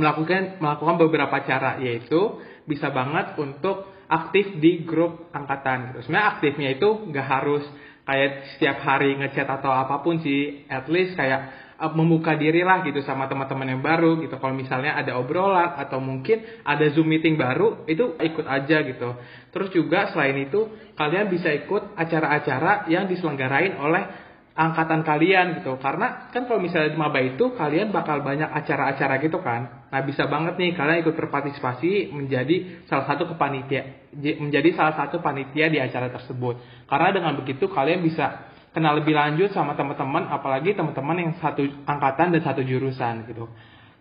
melakukan 0.00 0.60
melakukan 0.64 0.96
beberapa 0.96 1.36
cara 1.44 1.76
yaitu 1.80 2.40
bisa 2.64 2.88
banget 2.88 3.36
untuk 3.36 3.95
aktif 4.06 4.58
di 4.58 4.86
grup 4.86 5.30
angkatan 5.34 5.92
gitu. 5.92 6.06
Sebenarnya 6.06 6.28
aktifnya 6.38 6.68
itu 6.78 6.88
nggak 7.10 7.26
harus 7.26 7.64
kayak 8.06 8.54
setiap 8.54 8.78
hari 8.86 9.18
ngechat 9.18 9.50
atau 9.50 9.74
apa 9.74 10.00
pun 10.00 10.22
sih, 10.22 10.62
at 10.70 10.86
least 10.86 11.18
kayak 11.18 11.74
uh, 11.82 11.90
membuka 11.90 12.38
diri 12.38 12.62
lah 12.62 12.86
gitu 12.86 13.02
sama 13.02 13.26
teman-teman 13.26 13.76
yang 13.76 13.82
baru 13.82 14.22
gitu. 14.22 14.38
Kalau 14.38 14.54
misalnya 14.54 14.94
ada 14.94 15.18
obrolan 15.18 15.74
atau 15.74 15.98
mungkin 15.98 16.62
ada 16.62 16.86
Zoom 16.94 17.10
meeting 17.10 17.34
baru, 17.34 17.82
itu 17.90 18.14
ikut 18.14 18.46
aja 18.46 18.86
gitu. 18.86 19.08
Terus 19.50 19.68
juga 19.74 20.14
selain 20.14 20.38
itu, 20.46 20.70
kalian 20.94 21.26
bisa 21.26 21.50
ikut 21.50 21.98
acara-acara 21.98 22.86
yang 22.86 23.10
diselenggarain 23.10 23.74
oleh 23.74 24.25
angkatan 24.56 25.04
kalian 25.04 25.60
gitu. 25.60 25.76
Karena 25.76 26.32
kan 26.32 26.48
kalau 26.48 26.58
misalnya 26.58 26.96
di 26.96 26.98
maba 26.98 27.20
itu 27.20 27.52
kalian 27.52 27.92
bakal 27.92 28.24
banyak 28.24 28.48
acara-acara 28.48 29.20
gitu 29.20 29.38
kan. 29.44 29.86
Nah 29.92 30.00
bisa 30.02 30.24
banget 30.26 30.56
nih 30.56 30.72
kalian 30.72 31.04
ikut 31.04 31.12
berpartisipasi 31.12 32.10
menjadi 32.16 32.88
salah 32.88 33.04
satu 33.04 33.28
kepanitia 33.36 34.08
menjadi 34.16 34.72
salah 34.72 34.96
satu 34.96 35.20
panitia 35.20 35.68
di 35.68 35.76
acara 35.76 36.08
tersebut. 36.08 36.56
Karena 36.88 37.12
dengan 37.12 37.36
begitu 37.36 37.68
kalian 37.68 38.00
bisa 38.00 38.48
kenal 38.72 38.96
lebih 38.96 39.12
lanjut 39.12 39.52
sama 39.52 39.76
teman-teman 39.76 40.32
apalagi 40.32 40.72
teman-teman 40.72 41.16
yang 41.20 41.32
satu 41.36 41.60
angkatan 41.84 42.32
dan 42.32 42.40
satu 42.40 42.64
jurusan 42.64 43.28
gitu. 43.28 43.52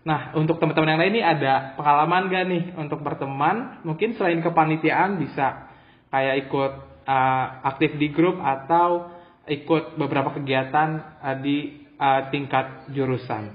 Nah 0.08 0.32
untuk 0.40 0.56
teman-teman 0.64 0.96
yang 0.96 1.00
lain 1.04 1.14
ini 1.20 1.24
ada 1.24 1.76
pengalaman 1.76 2.32
gak 2.32 2.46
nih 2.48 2.64
untuk 2.80 3.04
berteman? 3.04 3.84
Mungkin 3.84 4.16
selain 4.16 4.40
kepanitiaan 4.40 5.20
bisa 5.20 5.68
kayak 6.16 6.48
ikut 6.48 6.72
uh, 7.12 7.46
aktif 7.76 8.00
di 8.00 8.08
grup 8.16 8.40
atau 8.40 9.15
ikut 9.46 9.98
beberapa 9.98 10.34
kegiatan 10.34 11.22
uh, 11.22 11.38
di 11.38 11.86
uh, 12.02 12.22
tingkat 12.34 12.90
jurusan. 12.92 13.54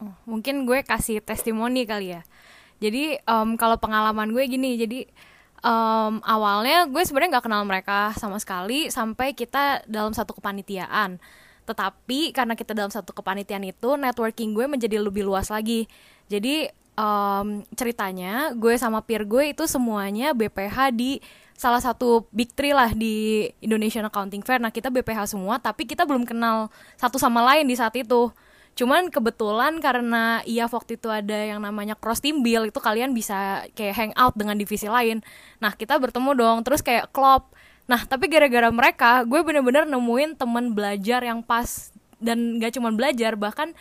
Oh, 0.00 0.14
mungkin 0.24 0.64
gue 0.64 0.80
kasih 0.80 1.20
testimoni 1.20 1.84
kali 1.84 2.16
ya. 2.16 2.22
Jadi 2.80 3.20
um, 3.28 3.60
kalau 3.60 3.76
pengalaman 3.76 4.32
gue 4.32 4.44
gini, 4.48 4.80
jadi 4.80 5.04
um, 5.60 6.24
awalnya 6.24 6.88
gue 6.88 7.02
sebenarnya 7.04 7.36
nggak 7.36 7.46
kenal 7.46 7.62
mereka 7.68 8.16
sama 8.16 8.40
sekali 8.40 8.88
sampai 8.88 9.36
kita 9.36 9.84
dalam 9.84 10.16
satu 10.16 10.32
kepanitiaan. 10.32 11.20
Tetapi 11.68 12.32
karena 12.32 12.56
kita 12.56 12.72
dalam 12.72 12.88
satu 12.88 13.12
kepanitiaan 13.12 13.62
itu, 13.68 13.94
networking 14.00 14.56
gue 14.56 14.66
menjadi 14.66 14.96
lebih 14.98 15.22
luas 15.22 15.52
lagi. 15.52 15.84
Jadi 16.32 16.66
um, 16.98 17.62
ceritanya 17.74 18.54
gue 18.56 18.74
sama 18.78 19.04
peer 19.04 19.26
gue 19.26 19.52
itu 19.52 19.64
semuanya 19.66 20.32
BPH 20.32 20.94
di 20.94 21.20
salah 21.60 21.84
satu 21.84 22.24
big 22.32 22.56
three 22.56 22.72
lah 22.72 22.96
di 22.96 23.44
Indonesian 23.60 24.08
Accounting 24.08 24.40
Fair. 24.40 24.64
Nah 24.64 24.72
kita 24.72 24.88
BPH 24.88 25.36
semua, 25.36 25.60
tapi 25.60 25.84
kita 25.84 26.08
belum 26.08 26.24
kenal 26.24 26.72
satu 26.96 27.20
sama 27.20 27.44
lain 27.44 27.68
di 27.68 27.76
saat 27.76 27.92
itu. 28.00 28.32
Cuman 28.72 29.12
kebetulan 29.12 29.76
karena 29.76 30.40
iya 30.48 30.64
waktu 30.64 30.96
itu 30.96 31.12
ada 31.12 31.36
yang 31.36 31.60
namanya 31.60 31.92
cross 32.00 32.24
team 32.24 32.40
bill 32.40 32.64
itu 32.64 32.80
kalian 32.80 33.12
bisa 33.12 33.68
kayak 33.76 33.92
hang 33.92 34.12
out 34.16 34.32
dengan 34.40 34.56
divisi 34.56 34.88
lain. 34.88 35.20
Nah 35.60 35.76
kita 35.76 36.00
bertemu 36.00 36.32
dong, 36.32 36.58
terus 36.64 36.80
kayak 36.80 37.12
klop. 37.12 37.52
Nah 37.84 38.08
tapi 38.08 38.32
gara-gara 38.32 38.72
mereka, 38.72 39.20
gue 39.28 39.44
bener-bener 39.44 39.84
nemuin 39.84 40.40
temen 40.40 40.72
belajar 40.72 41.20
yang 41.20 41.44
pas 41.44 41.92
dan 42.24 42.56
gak 42.56 42.80
cuma 42.80 42.88
belajar, 42.88 43.36
bahkan 43.36 43.76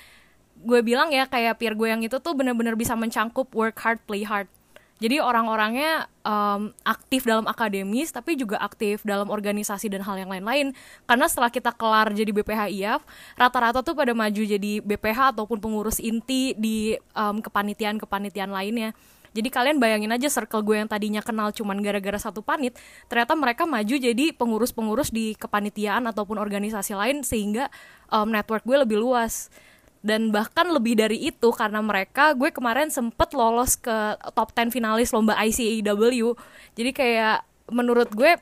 gue 0.60 0.80
bilang 0.84 1.10
ya 1.10 1.24
kayak 1.28 1.60
peer 1.60 1.74
gue 1.76 1.88
yang 1.88 2.02
itu 2.04 2.19
tuh 2.19 2.36
bener-bener 2.36 2.76
bisa 2.76 2.93
mencangkup 2.95 3.48
work 3.56 3.80
hard, 3.80 4.00
play 4.04 4.28
hard 4.28 4.52
jadi 5.00 5.24
orang-orangnya 5.24 6.12
um, 6.28 6.76
aktif 6.84 7.24
dalam 7.24 7.48
akademis 7.48 8.12
tapi 8.12 8.36
juga 8.36 8.60
aktif 8.60 9.00
dalam 9.08 9.32
organisasi 9.32 9.88
dan 9.88 10.04
hal 10.04 10.19
yang 10.19 10.28
lain-lain. 10.28 10.76
Karena 11.08 11.26
setelah 11.32 11.48
kita 11.48 11.72
kelar 11.72 12.12
jadi 12.12 12.36
BPH 12.36 12.62
IAF, 12.76 13.02
rata-rata 13.39 13.80
tuh 13.80 13.95
pada 13.95 14.12
maju 14.12 14.43
jadi 14.43 14.84
BPH 14.84 15.39
ataupun 15.39 15.63
pengurus 15.63 16.04
inti 16.04 16.52
di 16.60 17.00
um, 17.15 17.39
kepanitiaan-kepanitiaan 17.39 18.52
lainnya. 18.52 18.91
Jadi 19.32 19.48
kalian 19.48 19.80
bayangin 19.80 20.12
aja 20.12 20.28
circle 20.28 20.67
gue 20.67 20.84
yang 20.84 20.89
tadinya 20.89 21.24
kenal 21.24 21.54
cuman 21.56 21.80
gara-gara 21.80 22.17
satu 22.17 22.41
panit, 22.41 22.74
ternyata 23.06 23.38
mereka 23.38 23.63
maju 23.69 23.95
jadi 23.95 24.34
pengurus-pengurus 24.34 25.13
di 25.13 25.38
kepanitiaan 25.38 26.10
ataupun 26.10 26.41
organisasi 26.41 26.98
lain 26.98 27.22
sehingga 27.22 27.69
um, 28.10 28.26
network 28.34 28.65
gue 28.65 28.78
lebih 28.84 28.98
luas 28.98 29.54
dan 29.99 30.31
bahkan 30.31 30.71
lebih 30.71 30.95
dari 30.95 31.27
itu 31.27 31.49
karena 31.51 31.83
mereka 31.83 32.31
gue 32.31 32.49
kemarin 32.55 32.88
sempet 32.88 33.35
lolos 33.35 33.75
ke 33.75 34.15
top 34.31 34.55
10 34.55 34.71
finalis 34.71 35.12
lomba 35.12 35.35
ICAW 35.35 36.35
jadi 36.75 36.91
kayak 36.95 37.38
menurut 37.67 38.07
gue 38.15 38.39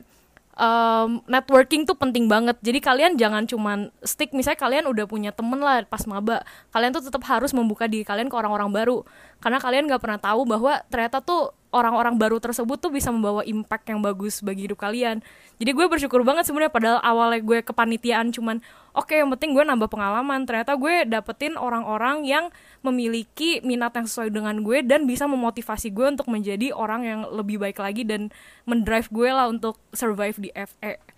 um, 0.58 1.22
networking 1.30 1.86
tuh 1.86 1.96
penting 1.96 2.26
banget. 2.26 2.58
Jadi 2.60 2.80
kalian 2.82 3.14
jangan 3.16 3.46
cuman 3.46 3.94
stick 4.02 4.34
misalnya 4.34 4.60
kalian 4.60 4.86
udah 4.90 5.06
punya 5.06 5.32
temen 5.32 5.62
lah 5.62 5.86
pas 5.86 6.04
maba, 6.10 6.44
kalian 6.74 6.92
tuh 6.92 7.06
tetap 7.08 7.24
harus 7.30 7.54
membuka 7.54 7.86
diri 7.86 8.04
kalian 8.04 8.28
ke 8.28 8.36
orang-orang 8.36 8.74
baru. 8.74 9.06
Karena 9.38 9.62
kalian 9.62 9.86
nggak 9.86 10.02
pernah 10.02 10.20
tahu 10.20 10.50
bahwa 10.50 10.82
ternyata 10.90 11.22
tuh 11.22 11.54
orang-orang 11.70 12.16
baru 12.16 12.40
tersebut 12.40 12.80
tuh 12.80 12.90
bisa 12.90 13.12
membawa 13.12 13.44
impact 13.44 13.92
yang 13.92 14.00
bagus 14.00 14.40
bagi 14.40 14.66
hidup 14.66 14.80
kalian. 14.80 15.20
Jadi 15.60 15.72
gue 15.76 15.86
bersyukur 15.86 16.24
banget 16.24 16.48
sebenarnya 16.48 16.72
padahal 16.72 17.00
awalnya 17.04 17.44
gue 17.44 17.60
kepanitiaan 17.62 18.32
cuman 18.32 18.64
oke 18.96 19.12
okay, 19.12 19.20
yang 19.20 19.30
penting 19.36 19.54
gue 19.54 19.64
nambah 19.68 19.90
pengalaman. 19.92 20.48
Ternyata 20.48 20.74
gue 20.80 21.06
dapetin 21.06 21.60
orang-orang 21.60 22.24
yang 22.24 22.50
memiliki 22.82 23.60
minat 23.62 23.94
yang 23.94 24.08
sesuai 24.08 24.32
dengan 24.32 24.64
gue 24.64 24.82
dan 24.82 25.04
bisa 25.06 25.28
memotivasi 25.28 25.92
gue 25.92 26.18
untuk 26.18 26.32
menjadi 26.32 26.72
orang 26.72 27.02
yang 27.04 27.20
lebih 27.30 27.60
baik 27.60 27.78
lagi 27.78 28.08
dan 28.08 28.32
mendrive 28.64 29.12
gue 29.12 29.30
lah 29.30 29.52
untuk 29.52 29.78
survive 29.92 30.40
di 30.40 30.50
FE. 30.56 31.18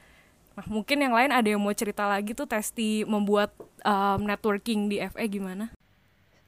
Nah, 0.60 0.66
mungkin 0.68 1.00
yang 1.00 1.16
lain 1.16 1.32
ada 1.32 1.48
yang 1.48 1.62
mau 1.64 1.72
cerita 1.72 2.04
lagi 2.04 2.36
tuh 2.36 2.44
Testi 2.44 3.08
membuat 3.08 3.56
um, 3.88 4.28
networking 4.28 4.92
di 4.92 5.00
FE 5.00 5.24
gimana? 5.32 5.72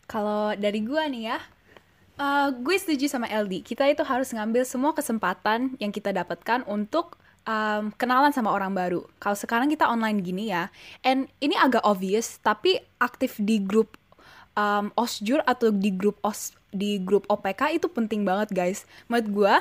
Kalau 0.03 0.51
dari 0.60 0.84
gue 0.84 0.99
nih 1.07 1.31
ya, 1.31 1.39
Uh, 2.21 2.53
gue 2.53 2.77
setuju 2.77 3.10
sama 3.10 3.25
LD. 3.25 3.65
Kita 3.65 3.89
itu 3.89 4.05
harus 4.05 4.29
ngambil 4.29 4.62
semua 4.62 4.93
kesempatan 4.93 5.73
yang 5.81 5.89
kita 5.89 6.13
dapatkan 6.13 6.62
untuk 6.69 7.17
um, 7.49 7.89
kenalan 7.97 8.29
sama 8.29 8.53
orang 8.53 8.77
baru. 8.77 9.01
Kalau 9.17 9.34
sekarang 9.34 9.73
kita 9.73 9.89
online 9.89 10.21
gini 10.21 10.53
ya, 10.53 10.69
and 11.01 11.25
ini 11.41 11.57
agak 11.57 11.81
obvious, 11.81 12.38
tapi 12.45 12.77
aktif 13.01 13.41
di 13.41 13.57
grup 13.57 13.97
um, 14.53 14.93
osjur 14.93 15.41
atau 15.49 15.73
di 15.73 15.89
grup 15.89 16.21
os 16.21 16.53
di 16.69 17.01
grup 17.01 17.25
OPK 17.25 17.81
itu 17.81 17.89
penting 17.89 18.21
banget 18.21 18.53
guys. 18.53 18.86
Menurut 19.10 19.27
gue, 19.34 19.55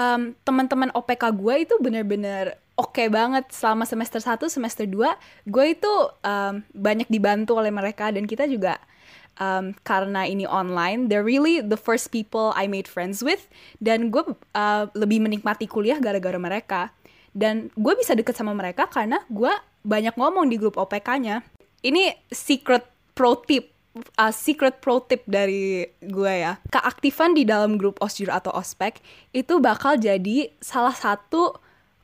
um, 0.00 0.32
teman-teman 0.48 0.88
OPK 0.96 1.28
gue 1.36 1.54
itu 1.68 1.74
bener-bener 1.76 2.56
oke 2.80 2.96
okay 2.96 3.12
banget 3.12 3.52
selama 3.52 3.84
semester 3.84 4.24
1, 4.24 4.48
semester 4.48 4.88
2. 4.88 4.96
Gue 5.44 5.76
itu 5.76 5.92
um, 6.24 6.64
banyak 6.72 7.12
dibantu 7.12 7.60
oleh 7.60 7.68
mereka 7.68 8.08
dan 8.08 8.24
kita 8.24 8.48
juga 8.48 8.80
um, 9.38 9.74
karena 9.86 10.26
ini 10.26 10.44
online, 10.44 11.08
they're 11.08 11.24
really 11.24 11.62
the 11.62 11.78
first 11.78 12.10
people 12.12 12.52
I 12.54 12.66
made 12.70 12.86
friends 12.86 13.24
with, 13.24 13.46
dan 13.80 14.12
gue 14.12 14.22
uh, 14.54 14.84
lebih 14.92 15.22
menikmati 15.22 15.66
kuliah 15.70 15.98
gara-gara 15.98 16.36
mereka. 16.36 16.94
Dan 17.32 17.70
gue 17.78 17.94
bisa 17.94 18.18
deket 18.18 18.34
sama 18.34 18.52
mereka 18.52 18.90
karena 18.90 19.22
gue 19.30 19.50
banyak 19.86 20.14
ngomong 20.18 20.50
di 20.50 20.58
grup 20.58 20.74
OPK-nya. 20.74 21.46
Ini 21.86 22.10
secret 22.34 22.82
pro 23.14 23.38
tip, 23.38 23.70
uh, 24.18 24.34
secret 24.34 24.82
pro 24.82 24.98
tip 25.06 25.22
dari 25.24 25.86
gue 26.02 26.34
ya. 26.34 26.58
Keaktifan 26.66 27.38
di 27.38 27.46
dalam 27.46 27.78
grup 27.78 28.02
OSJUR 28.02 28.34
atau 28.34 28.50
OSPEC 28.58 28.98
itu 29.30 29.62
bakal 29.62 29.94
jadi 30.02 30.50
salah 30.58 30.94
satu 30.94 31.54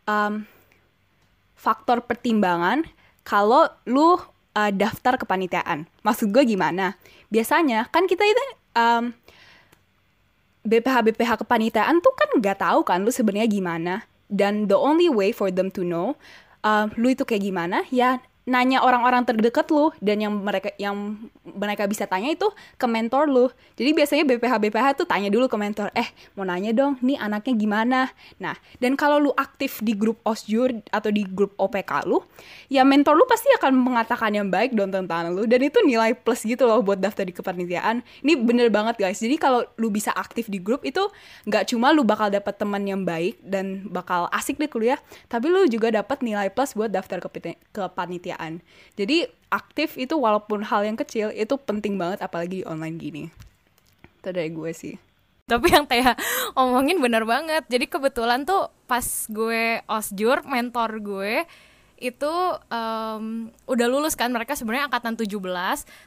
um, 0.07 0.47
faktor 1.59 2.05
pertimbangan 2.05 2.85
kalau 3.25 3.66
lu 3.88 4.20
uh, 4.54 4.70
daftar 4.70 5.18
kepanitiaan. 5.18 5.86
Maksud 6.06 6.30
gue 6.30 6.42
gimana? 6.46 6.96
Biasanya 7.28 7.90
kan 7.90 8.06
kita 8.06 8.24
itu 8.24 8.44
um, 8.78 9.12
BPH 10.64 10.96
BPH 11.12 11.30
kepanitiaan 11.44 12.00
tuh 12.00 12.14
kan 12.16 12.30
nggak 12.40 12.58
tahu 12.62 12.80
kan 12.86 13.04
lu 13.04 13.12
sebenarnya 13.12 13.50
gimana. 13.50 13.94
Dan 14.30 14.66
the 14.66 14.78
only 14.78 15.12
way 15.12 15.30
for 15.30 15.52
them 15.52 15.68
to 15.68 15.84
know 15.84 16.16
uh, 16.64 16.88
lu 16.96 17.12
itu 17.12 17.22
kayak 17.28 17.44
gimana 17.44 17.84
ya 17.92 18.18
nanya 18.44 18.85
orang-orang 18.85 19.24
terdekat 19.24 19.72
lu 19.72 19.88
dan 20.04 20.20
yang 20.20 20.33
mereka 20.37 20.68
yang 20.76 21.16
mereka 21.44 21.88
bisa 21.88 22.04
tanya 22.04 22.37
itu 22.37 22.44
ke 22.76 22.85
mentor 22.85 23.24
lu. 23.24 23.48
Jadi 23.80 23.90
biasanya 23.96 24.24
BPH 24.28 24.54
BPH 24.61 24.87
tuh 25.00 25.07
tanya 25.09 25.33
dulu 25.33 25.48
ke 25.48 25.57
mentor, 25.57 25.88
"Eh, 25.96 26.12
mau 26.37 26.44
nanya 26.44 26.76
dong, 26.76 27.00
nih 27.00 27.16
anaknya 27.16 27.54
gimana?" 27.57 28.00
Nah, 28.37 28.52
dan 28.85 29.00
kalau 29.00 29.16
lu 29.16 29.33
aktif 29.40 29.80
di 29.80 29.96
grup 29.96 30.20
OSJUR 30.28 30.85
atau 30.92 31.09
di 31.09 31.24
grup 31.24 31.57
OPK 31.57 32.04
lu, 32.04 32.20
ya 32.68 32.85
mentor 32.85 33.16
lu 33.16 33.24
pasti 33.24 33.48
akan 33.57 33.80
mengatakan 33.80 34.37
yang 34.37 34.52
baik 34.52 34.76
dong 34.76 34.92
tentang 34.92 35.33
lu 35.33 35.48
dan 35.48 35.64
itu 35.64 35.80
nilai 35.80 36.12
plus 36.12 36.44
gitu 36.44 36.68
loh 36.68 36.85
buat 36.85 37.00
daftar 37.00 37.24
di 37.24 37.33
kepanitiaan. 37.33 38.04
Ini 38.20 38.37
bener 38.44 38.68
banget 38.68 39.00
guys. 39.00 39.24
Jadi 39.24 39.40
kalau 39.40 39.64
lu 39.80 39.88
bisa 39.88 40.12
aktif 40.12 40.52
di 40.52 40.61
grup 40.61 40.85
itu 40.85 41.00
nggak 41.48 41.72
cuma 41.72 41.96
lu 41.96 42.04
bakal 42.04 42.28
dapat 42.28 42.61
teman 42.61 42.85
yang 42.85 43.09
baik 43.09 43.40
dan 43.40 43.88
bakal 43.88 44.28
asik 44.37 44.61
di 44.61 44.68
kuliah, 44.68 45.00
tapi 45.33 45.48
lu 45.48 45.64
juga 45.64 45.88
dapat 45.88 46.20
nilai 46.20 46.52
plus 46.52 46.76
buat 46.76 46.92
daftar 46.92 47.24
ke 47.24 47.57
kepanitiaan 47.72 48.34
Jadi 48.99 49.27
aktif 49.51 49.94
itu 49.94 50.18
walaupun 50.18 50.66
hal 50.66 50.83
yang 50.83 50.99
kecil 50.99 51.31
itu 51.31 51.55
penting 51.59 51.94
banget 51.94 52.20
apalagi 52.23 52.62
di 52.62 52.66
online 52.66 52.97
gini. 52.99 53.25
Itu 54.23 54.35
dari 54.35 54.51
gue 54.51 54.70
sih. 54.75 54.94
Tapi 55.44 55.66
yang 55.68 55.85
Teh 55.85 56.01
omongin 56.57 56.99
bener 57.05 57.29
banget. 57.29 57.68
Jadi 57.68 57.85
kebetulan 57.87 58.49
tuh 58.49 58.73
pas 58.88 59.05
gue 59.29 59.85
osjur, 59.87 60.40
mentor 60.49 60.90
gue 61.05 61.44
itu 62.04 62.34
um, 62.68 63.48
udah 63.64 63.86
lulus 63.88 64.12
kan 64.12 64.28
mereka 64.28 64.52
sebenarnya 64.52 64.92
angkatan 64.92 65.16
17 65.16 65.40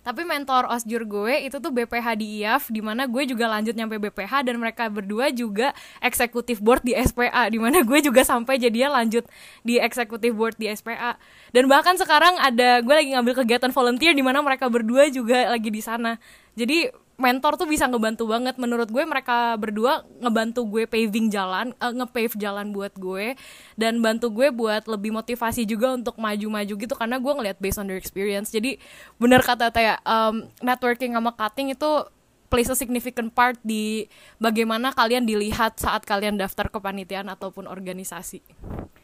tapi 0.05 0.21
mentor 0.21 0.69
osjur 0.69 1.01
gue 1.09 1.49
itu 1.49 1.57
tuh 1.57 1.73
BPH 1.73 2.07
di 2.21 2.45
IAF 2.45 2.69
di 2.69 2.85
mana 2.85 3.09
gue 3.09 3.25
juga 3.25 3.49
lanjut 3.49 3.73
nyampe 3.73 3.97
BPH 3.97 4.45
dan 4.45 4.61
mereka 4.61 4.85
berdua 4.93 5.33
juga 5.33 5.73
eksekutif 6.05 6.61
board 6.61 6.85
di 6.85 6.93
SPA 6.93 7.49
di 7.49 7.57
mana 7.57 7.81
gue 7.81 7.99
juga 8.05 8.21
sampai 8.21 8.61
jadinya 8.61 9.01
lanjut 9.01 9.25
di 9.65 9.81
eksekutif 9.81 10.37
board 10.37 10.53
di 10.61 10.69
SPA 10.69 11.17
dan 11.49 11.65
bahkan 11.65 11.97
sekarang 11.97 12.37
ada 12.37 12.85
gue 12.85 12.93
lagi 12.93 13.09
ngambil 13.17 13.43
kegiatan 13.43 13.73
volunteer 13.73 14.13
di 14.13 14.21
mana 14.21 14.45
mereka 14.45 14.69
berdua 14.69 15.09
juga 15.09 15.49
lagi 15.49 15.73
di 15.73 15.81
sana. 15.81 16.21
Jadi 16.57 16.89
mentor 17.17 17.57
tuh 17.57 17.65
bisa 17.65 17.89
ngebantu 17.89 18.29
banget 18.29 18.61
menurut 18.61 18.93
gue 18.93 19.01
mereka 19.01 19.57
berdua 19.57 20.05
ngebantu 20.21 20.69
gue 20.69 20.85
paving 20.85 21.33
jalan 21.33 21.73
uh, 21.81 21.89
ngepave 21.89 22.37
jalan 22.37 22.69
buat 22.69 22.93
gue 22.93 23.33
dan 23.73 23.97
bantu 24.05 24.29
gue 24.29 24.53
buat 24.53 24.85
lebih 24.85 25.09
motivasi 25.17 25.65
juga 25.65 25.97
untuk 25.97 26.21
maju-maju 26.21 26.73
gitu 26.77 26.93
karena 26.93 27.17
gue 27.17 27.33
ngeliat 27.33 27.57
based 27.57 27.81
on 27.81 27.89
their 27.89 27.97
experience 27.97 28.53
jadi 28.53 28.77
bener 29.17 29.41
kata 29.41 29.73
Taya 29.73 29.97
um, 30.05 30.45
networking 30.61 31.17
sama 31.17 31.33
cutting 31.33 31.73
itu 31.73 32.05
plays 32.47 32.71
a 32.71 32.77
significant 32.77 33.33
part 33.35 33.59
di 33.65 34.07
bagaimana 34.39 34.95
kalian 34.95 35.27
dilihat 35.27 35.81
saat 35.81 36.07
kalian 36.07 36.39
daftar 36.39 36.71
kepanitiaan 36.71 37.27
ataupun 37.27 37.67
organisasi. 37.67 38.39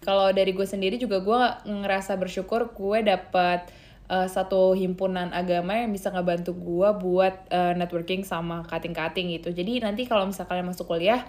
Kalau 0.04 0.32
dari 0.32 0.56
gue 0.56 0.64
sendiri 0.64 0.96
juga 0.96 1.20
gue 1.20 1.42
ngerasa 1.68 2.16
bersyukur 2.16 2.72
gue 2.72 3.00
dapet 3.04 3.68
uh, 4.14 4.28
satu 4.30 4.78
himpunan 4.78 5.34
agama 5.34 5.74
yang 5.74 5.90
bisa 5.90 6.14
ngebantu 6.14 6.54
gue 6.54 6.90
buat 7.02 7.50
uh, 7.50 7.74
networking 7.74 8.22
sama 8.22 8.62
cutting-cutting 8.70 9.34
gitu. 9.42 9.50
Jadi 9.50 9.82
nanti 9.82 10.06
kalau 10.06 10.30
misalnya 10.30 10.54
kalian 10.54 10.68
masuk 10.70 10.86
kuliah, 10.86 11.26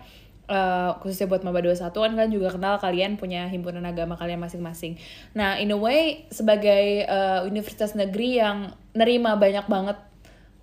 uh, 0.53 1.01
khususnya 1.01 1.25
buat 1.25 1.41
maba 1.41 1.65
21 1.65 1.89
kan 1.89 2.13
kalian 2.13 2.33
juga 2.33 2.49
kenal 2.53 2.77
kalian 2.77 3.17
punya 3.17 3.49
himpunan 3.49 3.85
agama 3.89 4.21
kalian 4.21 4.41
masing-masing. 4.45 5.01
Nah, 5.33 5.57
in 5.57 5.73
a 5.73 5.79
way 5.79 6.29
sebagai 6.29 7.09
uh, 7.09 7.49
universitas 7.49 7.97
negeri 7.97 8.45
yang 8.45 8.77
nerima 8.93 9.41
banyak 9.41 9.65
banget 9.65 9.99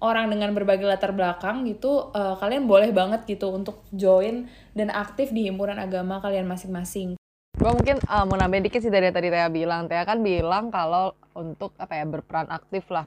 orang 0.02 0.34
dengan 0.34 0.50
berbagai 0.58 0.86
latar 0.86 1.14
belakang 1.14 1.66
gitu, 1.70 2.10
uh, 2.14 2.34
kalian 2.38 2.66
boleh 2.66 2.90
banget 2.90 3.26
gitu 3.26 3.54
untuk 3.54 3.86
join 3.94 4.50
dan 4.74 4.90
aktif 4.90 5.30
di 5.30 5.46
himpunan 5.50 5.78
agama 5.78 6.18
kalian 6.22 6.50
masing-masing 6.50 7.21
gue 7.62 7.72
mungkin 7.78 8.02
uh, 8.10 8.26
mau 8.26 8.42
nambahin 8.42 8.66
dikit 8.66 8.82
sih 8.82 8.90
dari 8.90 9.14
tadi 9.14 9.30
Tia 9.30 9.46
bilang. 9.54 9.86
Tia 9.86 10.02
kan 10.02 10.26
bilang 10.26 10.74
kalau 10.74 11.14
untuk 11.38 11.78
apa 11.78 11.94
ya 11.94 12.10
berperan 12.10 12.50
aktif 12.50 12.90
lah. 12.90 13.06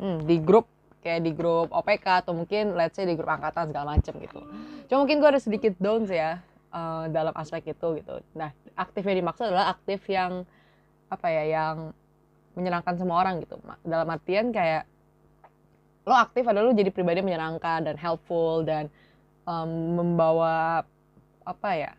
Hmm, 0.00 0.24
di 0.24 0.40
grup 0.40 0.64
kayak 1.04 1.20
di 1.20 1.36
grup 1.36 1.68
OPK 1.68 2.24
atau 2.24 2.32
mungkin 2.32 2.72
let's 2.72 2.96
say 2.96 3.04
di 3.04 3.12
grup 3.12 3.28
angkatan 3.28 3.68
segala 3.68 4.00
macem 4.00 4.16
gitu. 4.24 4.40
Cuma 4.88 5.04
mungkin 5.04 5.20
gue 5.20 5.28
ada 5.28 5.40
sedikit 5.42 5.76
down 5.76 6.08
sih 6.08 6.16
ya 6.16 6.40
uh, 6.72 7.12
dalam 7.12 7.36
aspek 7.36 7.76
itu 7.76 8.00
gitu. 8.00 8.24
Nah 8.32 8.56
aktif 8.72 9.04
yang 9.04 9.20
dimaksud 9.20 9.52
adalah 9.52 9.76
aktif 9.76 10.00
yang 10.08 10.48
apa 11.12 11.28
ya 11.28 11.44
yang 11.60 11.76
menyenangkan 12.56 12.96
semua 12.96 13.20
orang 13.20 13.44
gitu. 13.44 13.60
Dalam 13.84 14.08
artian 14.08 14.48
kayak 14.48 14.88
lo 16.08 16.16
aktif 16.16 16.48
adalah 16.48 16.72
lo 16.72 16.72
jadi 16.72 16.88
pribadi 16.88 17.20
menyenangkan 17.20 17.84
dan 17.84 18.00
helpful 18.00 18.64
dan 18.64 18.88
um, 19.44 20.00
membawa 20.00 20.80
apa 21.44 21.70
ya 21.76 21.92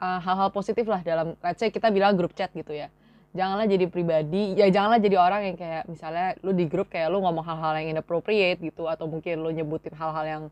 eh, 0.00 0.20
hal-hal 0.22 0.48
positif 0.52 0.84
lah 0.88 1.00
dalam 1.00 1.34
let's 1.40 1.60
say 1.60 1.68
kita 1.72 1.88
bilang 1.92 2.14
grup 2.16 2.32
chat 2.36 2.52
gitu 2.52 2.72
ya. 2.72 2.88
Janganlah 3.36 3.68
jadi 3.68 3.86
pribadi 3.92 4.56
ya 4.56 4.72
janganlah 4.72 4.96
jadi 4.96 5.16
orang 5.20 5.42
yang 5.52 5.56
kayak 5.60 5.84
misalnya 5.92 6.32
lu 6.40 6.56
di 6.56 6.64
grup 6.64 6.88
kayak 6.88 7.12
lu 7.12 7.20
ngomong 7.20 7.44
hal-hal 7.44 7.72
yang 7.76 7.98
inappropriate 7.98 8.58
gitu 8.64 8.88
atau 8.88 9.04
mungkin 9.04 9.44
lu 9.44 9.52
nyebutin 9.52 9.92
hal-hal 9.92 10.24
yang 10.24 10.42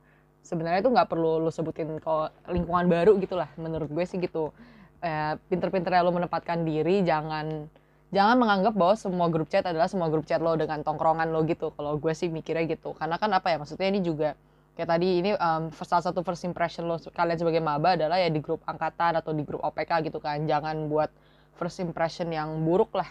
sebenarnya 0.45 0.85
itu 0.85 0.93
nggak 0.93 1.09
perlu 1.09 1.41
lu 1.41 1.49
sebutin 1.49 1.97
ke 1.97 2.15
lingkungan 2.53 2.85
baru 2.93 3.17
gitulah 3.17 3.49
menurut 3.57 3.89
gue 3.89 4.05
sih 4.05 4.21
gitu. 4.21 4.53
Eh, 5.01 5.35
pinter-pinternya 5.49 6.01
lu 6.05 6.13
menempatkan 6.13 6.65
diri 6.65 7.01
jangan 7.05 7.69
jangan 8.13 8.37
menganggap 8.37 8.73
bahwa 8.77 8.95
semua 8.97 9.27
grup 9.33 9.49
chat 9.49 9.65
adalah 9.65 9.89
semua 9.89 10.13
grup 10.13 10.29
chat 10.29 10.41
lo 10.45 10.53
dengan 10.57 10.85
tongkrongan 10.85 11.33
lo 11.33 11.41
gitu. 11.49 11.73
Kalau 11.73 11.97
gue 11.97 12.13
sih 12.13 12.29
mikirnya 12.29 12.69
gitu 12.69 12.93
karena 12.97 13.17
kan 13.17 13.33
apa 13.33 13.49
ya 13.53 13.57
maksudnya 13.61 13.89
ini 13.89 14.05
juga 14.05 14.37
kayak 14.75 14.91
tadi 14.91 15.23
ini 15.23 15.31
um, 15.39 15.71
salah 15.71 16.03
satu 16.03 16.27
first 16.27 16.43
impression 16.43 16.91
lo 16.91 16.99
kalian 16.99 17.39
sebagai 17.39 17.63
maba 17.63 17.95
adalah 17.95 18.19
ya 18.19 18.27
di 18.27 18.43
grup 18.43 18.61
angkatan 18.67 19.23
atau 19.23 19.31
di 19.31 19.47
grup 19.47 19.63
OPK 19.63 20.11
gitu 20.11 20.19
kan. 20.19 20.43
Jangan 20.45 20.91
buat 20.91 21.11
first 21.55 21.79
impression 21.79 22.31
yang 22.35 22.51
buruk 22.67 22.91
lah. 22.99 23.07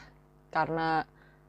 Karena 0.52 1.02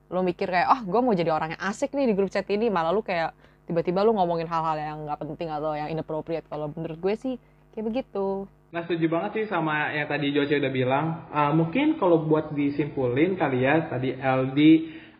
lo 0.08 0.20
mikir 0.22 0.46
kayak 0.46 0.68
oh 0.70 0.80
gue 0.86 1.00
mau 1.02 1.12
jadi 1.12 1.34
orang 1.34 1.58
yang 1.58 1.62
asik 1.66 1.92
nih 1.92 2.06
di 2.10 2.14
grup 2.14 2.30
chat 2.30 2.46
ini. 2.46 2.70
Malah 2.70 2.94
lu 2.94 3.02
kayak 3.02 3.34
tiba-tiba 3.66 4.06
lu 4.06 4.14
ngomongin 4.14 4.46
hal-hal 4.46 4.78
yang 4.78 4.98
nggak 5.04 5.18
penting 5.18 5.50
atau 5.50 5.74
yang 5.74 5.90
inappropriate. 5.90 6.46
Kalau 6.46 6.70
menurut 6.70 6.98
gue 7.02 7.14
sih 7.18 7.34
kayak 7.74 7.90
begitu. 7.90 8.46
Nah 8.74 8.82
setuju 8.86 9.06
banget 9.06 9.30
sih 9.38 9.46
sama 9.46 9.94
yang 9.94 10.10
tadi 10.10 10.34
Joce 10.34 10.58
udah 10.58 10.72
bilang. 10.74 11.06
Uh, 11.30 11.54
mungkin 11.54 11.94
kalau 11.98 12.26
buat 12.26 12.50
disimpulin 12.54 13.38
kali 13.38 13.62
ya, 13.62 13.86
tadi 13.86 14.10
LD, 14.18 14.58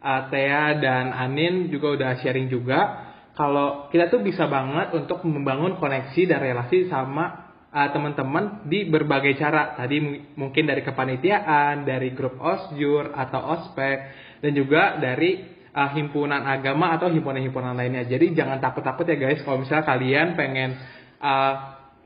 uh, 0.03 0.23
Thea, 0.27 0.75
dan 0.83 1.15
Anin 1.15 1.71
juga 1.71 1.95
udah 1.95 2.19
sharing 2.19 2.51
juga. 2.51 3.14
Kalau 3.35 3.91
kita 3.91 4.15
tuh 4.15 4.23
bisa 4.23 4.47
banget 4.47 4.95
untuk 4.95 5.27
membangun 5.27 5.75
koneksi 5.83 6.23
dan 6.31 6.39
relasi 6.39 6.87
sama 6.87 7.45
uh, 7.75 7.89
teman-teman 7.91 8.63
di 8.71 8.87
berbagai 8.87 9.35
cara. 9.35 9.75
Tadi 9.75 9.99
mungkin 10.39 10.71
dari 10.71 10.87
kepanitiaan, 10.87 11.83
dari 11.83 12.15
grup 12.15 12.39
osjur 12.39 13.11
atau 13.11 13.59
ospek, 13.59 13.99
dan 14.39 14.53
juga 14.55 15.03
dari 15.03 15.43
uh, 15.75 15.91
himpunan 15.91 16.47
agama 16.47 16.95
atau 16.95 17.11
himpunan-himpunan 17.11 17.75
lainnya. 17.75 18.07
Jadi 18.07 18.39
jangan 18.39 18.63
takut-takut 18.63 19.03
ya 19.03 19.19
guys 19.19 19.43
kalau 19.43 19.67
misalnya 19.67 19.85
kalian 19.85 20.39
pengen 20.39 20.71
uh, 21.19 21.55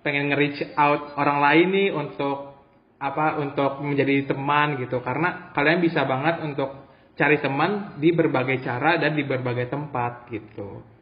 pengen 0.00 0.32
nge-reach 0.32 0.64
out 0.80 1.12
orang 1.20 1.38
lain 1.44 1.66
nih 1.76 1.88
untuk 1.92 2.56
apa 2.98 3.38
untuk 3.38 3.78
menjadi 3.84 4.34
teman 4.34 4.74
gitu 4.82 4.98
karena 4.98 5.54
kalian 5.54 5.78
bisa 5.78 6.02
banget 6.02 6.42
untuk 6.42 6.90
cari 7.14 7.38
teman 7.38 7.94
di 8.02 8.10
berbagai 8.10 8.58
cara 8.58 8.98
dan 8.98 9.14
di 9.14 9.22
berbagai 9.22 9.70
tempat 9.70 10.26
gitu. 10.34 10.97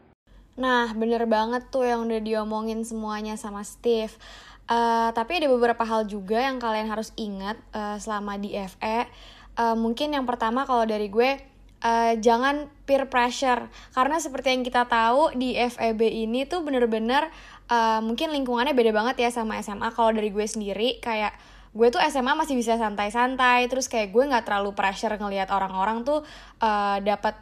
Nah, 0.56 0.92
bener 0.96 1.28
banget 1.28 1.68
tuh 1.68 1.84
yang 1.84 2.08
udah 2.08 2.20
diomongin 2.20 2.80
semuanya 2.82 3.36
sama 3.36 3.60
Steve. 3.62 4.12
Uh, 4.66 5.14
tapi 5.14 5.38
ada 5.38 5.46
beberapa 5.46 5.86
hal 5.86 6.10
juga 6.10 6.42
yang 6.42 6.58
kalian 6.58 6.90
harus 6.90 7.14
ingat 7.14 7.54
uh, 7.76 8.00
selama 8.00 8.40
di 8.40 8.56
FE. 8.56 9.06
Uh, 9.56 9.76
mungkin 9.78 10.10
yang 10.16 10.26
pertama 10.26 10.66
kalau 10.66 10.82
dari 10.88 11.06
gue, 11.06 11.38
uh, 11.84 12.12
jangan 12.18 12.66
peer 12.88 13.06
pressure. 13.06 13.68
Karena 13.92 14.16
seperti 14.18 14.56
yang 14.56 14.64
kita 14.64 14.88
tahu 14.88 15.36
di 15.36 15.54
FEB 15.54 16.02
ini 16.08 16.48
tuh 16.48 16.64
bener-bener 16.64 17.28
uh, 17.70 18.00
mungkin 18.02 18.32
lingkungannya 18.32 18.74
beda 18.74 18.92
banget 18.94 19.28
ya 19.28 19.30
sama 19.30 19.58
SMA 19.62 19.90
kalau 19.94 20.14
dari 20.14 20.30
gue 20.30 20.46
sendiri 20.46 20.98
kayak 21.02 21.34
gue 21.76 21.92
tuh 21.92 22.00
SMA 22.08 22.32
masih 22.32 22.56
bisa 22.56 22.80
santai-santai 22.80 23.68
terus 23.68 23.84
kayak 23.92 24.08
gue 24.08 24.24
nggak 24.24 24.48
terlalu 24.48 24.72
pressure 24.72 25.12
ngelihat 25.12 25.52
orang-orang 25.52 26.08
tuh 26.08 26.24
uh, 26.64 26.96
dapat 27.04 27.36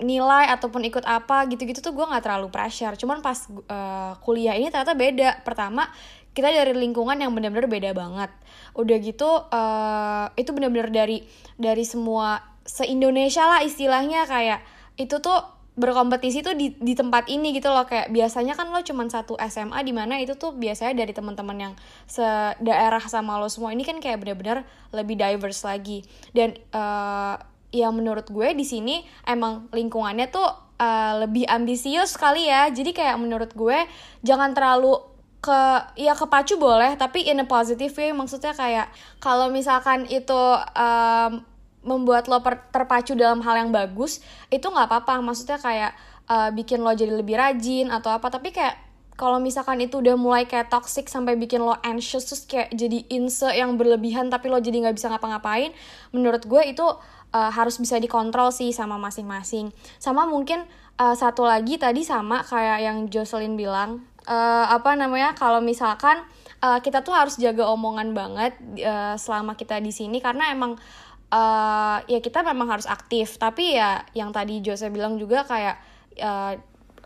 nilai 0.00 0.44
ataupun 0.50 0.82
ikut 0.88 1.04
apa 1.04 1.46
gitu-gitu 1.52 1.84
tuh 1.84 1.92
gue 1.92 2.04
nggak 2.04 2.24
terlalu 2.24 2.48
pressure. 2.48 2.96
Cuman 2.96 3.20
pas 3.20 3.36
uh, 3.48 4.16
kuliah 4.24 4.56
ini 4.56 4.72
ternyata 4.72 4.96
beda. 4.96 5.44
Pertama 5.44 5.86
kita 6.32 6.54
dari 6.54 6.70
lingkungan 6.74 7.18
yang 7.18 7.34
benar-benar 7.34 7.66
beda 7.66 7.90
banget. 7.92 8.30
Udah 8.78 8.96
gitu 8.98 9.30
uh, 9.50 10.26
itu 10.38 10.50
benar-benar 10.54 10.90
dari 10.90 11.26
dari 11.58 11.84
semua 11.84 12.40
se 12.62 12.86
Indonesia 12.88 13.44
lah 13.44 13.60
istilahnya. 13.62 14.24
Kayak 14.24 14.62
itu 14.98 15.18
tuh 15.18 15.58
berkompetisi 15.78 16.42
tuh 16.42 16.58
di 16.58 16.74
di 16.74 16.94
tempat 16.98 17.30
ini 17.30 17.54
gitu 17.54 17.70
loh. 17.70 17.86
Kayak 17.86 18.10
biasanya 18.10 18.58
kan 18.58 18.70
lo 18.74 18.82
cuma 18.82 19.06
satu 19.06 19.38
SMA 19.46 19.78
di 19.86 19.94
mana 19.94 20.18
itu 20.18 20.34
tuh 20.34 20.54
biasanya 20.54 20.94
dari 20.94 21.14
teman-teman 21.14 21.70
yang 21.70 21.74
sedaerah 22.10 23.02
sama 23.06 23.38
lo 23.38 23.46
semua 23.46 23.70
ini 23.70 23.86
kan 23.86 24.02
kayak 24.02 24.18
bener-bener 24.22 24.66
lebih 24.90 25.14
diverse 25.14 25.62
lagi. 25.62 26.02
Dan 26.34 26.58
uh, 26.74 27.57
ya 27.68 27.92
menurut 27.92 28.28
gue 28.32 28.56
di 28.56 28.64
sini 28.64 29.04
emang 29.28 29.68
lingkungannya 29.72 30.32
tuh 30.32 30.48
uh, 30.80 31.24
lebih 31.26 31.44
ambisius 31.44 32.16
kali 32.16 32.48
ya. 32.48 32.70
Jadi 32.72 32.96
kayak 32.96 33.18
menurut 33.20 33.52
gue 33.52 33.78
jangan 34.24 34.56
terlalu 34.56 34.96
ke 35.38 35.60
ya 35.94 36.18
kepacu 36.18 36.58
boleh 36.58 36.98
tapi 36.98 37.28
in 37.28 37.42
a 37.42 37.46
positive 37.46 37.92
way. 37.94 38.10
Maksudnya 38.14 38.56
kayak 38.56 38.88
kalau 39.20 39.52
misalkan 39.52 40.08
itu 40.08 40.42
um, 40.74 41.44
membuat 41.84 42.26
lo 42.26 42.42
terpacu 42.74 43.14
dalam 43.14 43.40
hal 43.44 43.66
yang 43.66 43.70
bagus 43.70 44.24
itu 44.48 44.64
nggak 44.64 44.88
apa-apa. 44.88 45.20
Maksudnya 45.20 45.58
kayak 45.60 45.92
uh, 46.30 46.50
bikin 46.54 46.80
lo 46.80 46.94
jadi 46.94 47.12
lebih 47.12 47.36
rajin 47.36 47.92
atau 47.92 48.14
apa. 48.14 48.32
Tapi 48.32 48.50
kayak 48.50 48.88
kalau 49.18 49.42
misalkan 49.42 49.82
itu 49.82 49.98
udah 49.98 50.14
mulai 50.14 50.46
kayak 50.46 50.70
toxic 50.70 51.10
sampai 51.10 51.34
bikin 51.34 51.58
lo 51.58 51.74
anxious 51.82 52.22
terus 52.30 52.46
kayak 52.46 52.70
jadi 52.70 53.02
inse 53.10 53.50
yang 53.50 53.74
berlebihan 53.74 54.30
tapi 54.30 54.46
lo 54.46 54.62
jadi 54.62 54.86
nggak 54.86 54.94
bisa 54.94 55.10
ngapa-ngapain 55.10 55.74
menurut 56.14 56.46
gue 56.46 56.62
itu 56.70 56.86
uh, 57.32 57.50
harus 57.52 57.76
bisa 57.80 58.00
dikontrol 58.00 58.52
sih 58.54 58.72
sama 58.72 58.96
masing-masing. 58.96 59.72
Sama 60.00 60.24
mungkin 60.24 60.64
uh, 61.00 61.14
satu 61.16 61.44
lagi 61.44 61.76
tadi 61.76 62.04
sama 62.04 62.44
kayak 62.44 62.78
yang 62.84 62.98
Jocelyn 63.08 63.54
bilang 63.56 64.04
uh, 64.28 64.66
apa 64.68 64.94
namanya 64.94 65.32
kalau 65.36 65.62
misalkan 65.64 66.20
uh, 66.60 66.78
kita 66.84 67.00
tuh 67.04 67.16
harus 67.16 67.40
jaga 67.40 67.68
omongan 67.68 68.12
banget 68.12 68.56
uh, 68.84 69.16
selama 69.16 69.54
kita 69.54 69.80
di 69.80 69.92
sini 69.94 70.20
karena 70.20 70.52
emang 70.52 70.76
uh, 71.32 71.98
ya 72.04 72.20
kita 72.20 72.44
memang 72.44 72.78
harus 72.78 72.86
aktif. 72.88 73.36
Tapi 73.40 73.78
ya 73.78 74.02
yang 74.12 74.32
tadi 74.34 74.60
Jose 74.60 74.88
bilang 74.92 75.16
juga 75.16 75.44
kayak 75.44 75.76
uh, 76.20 76.54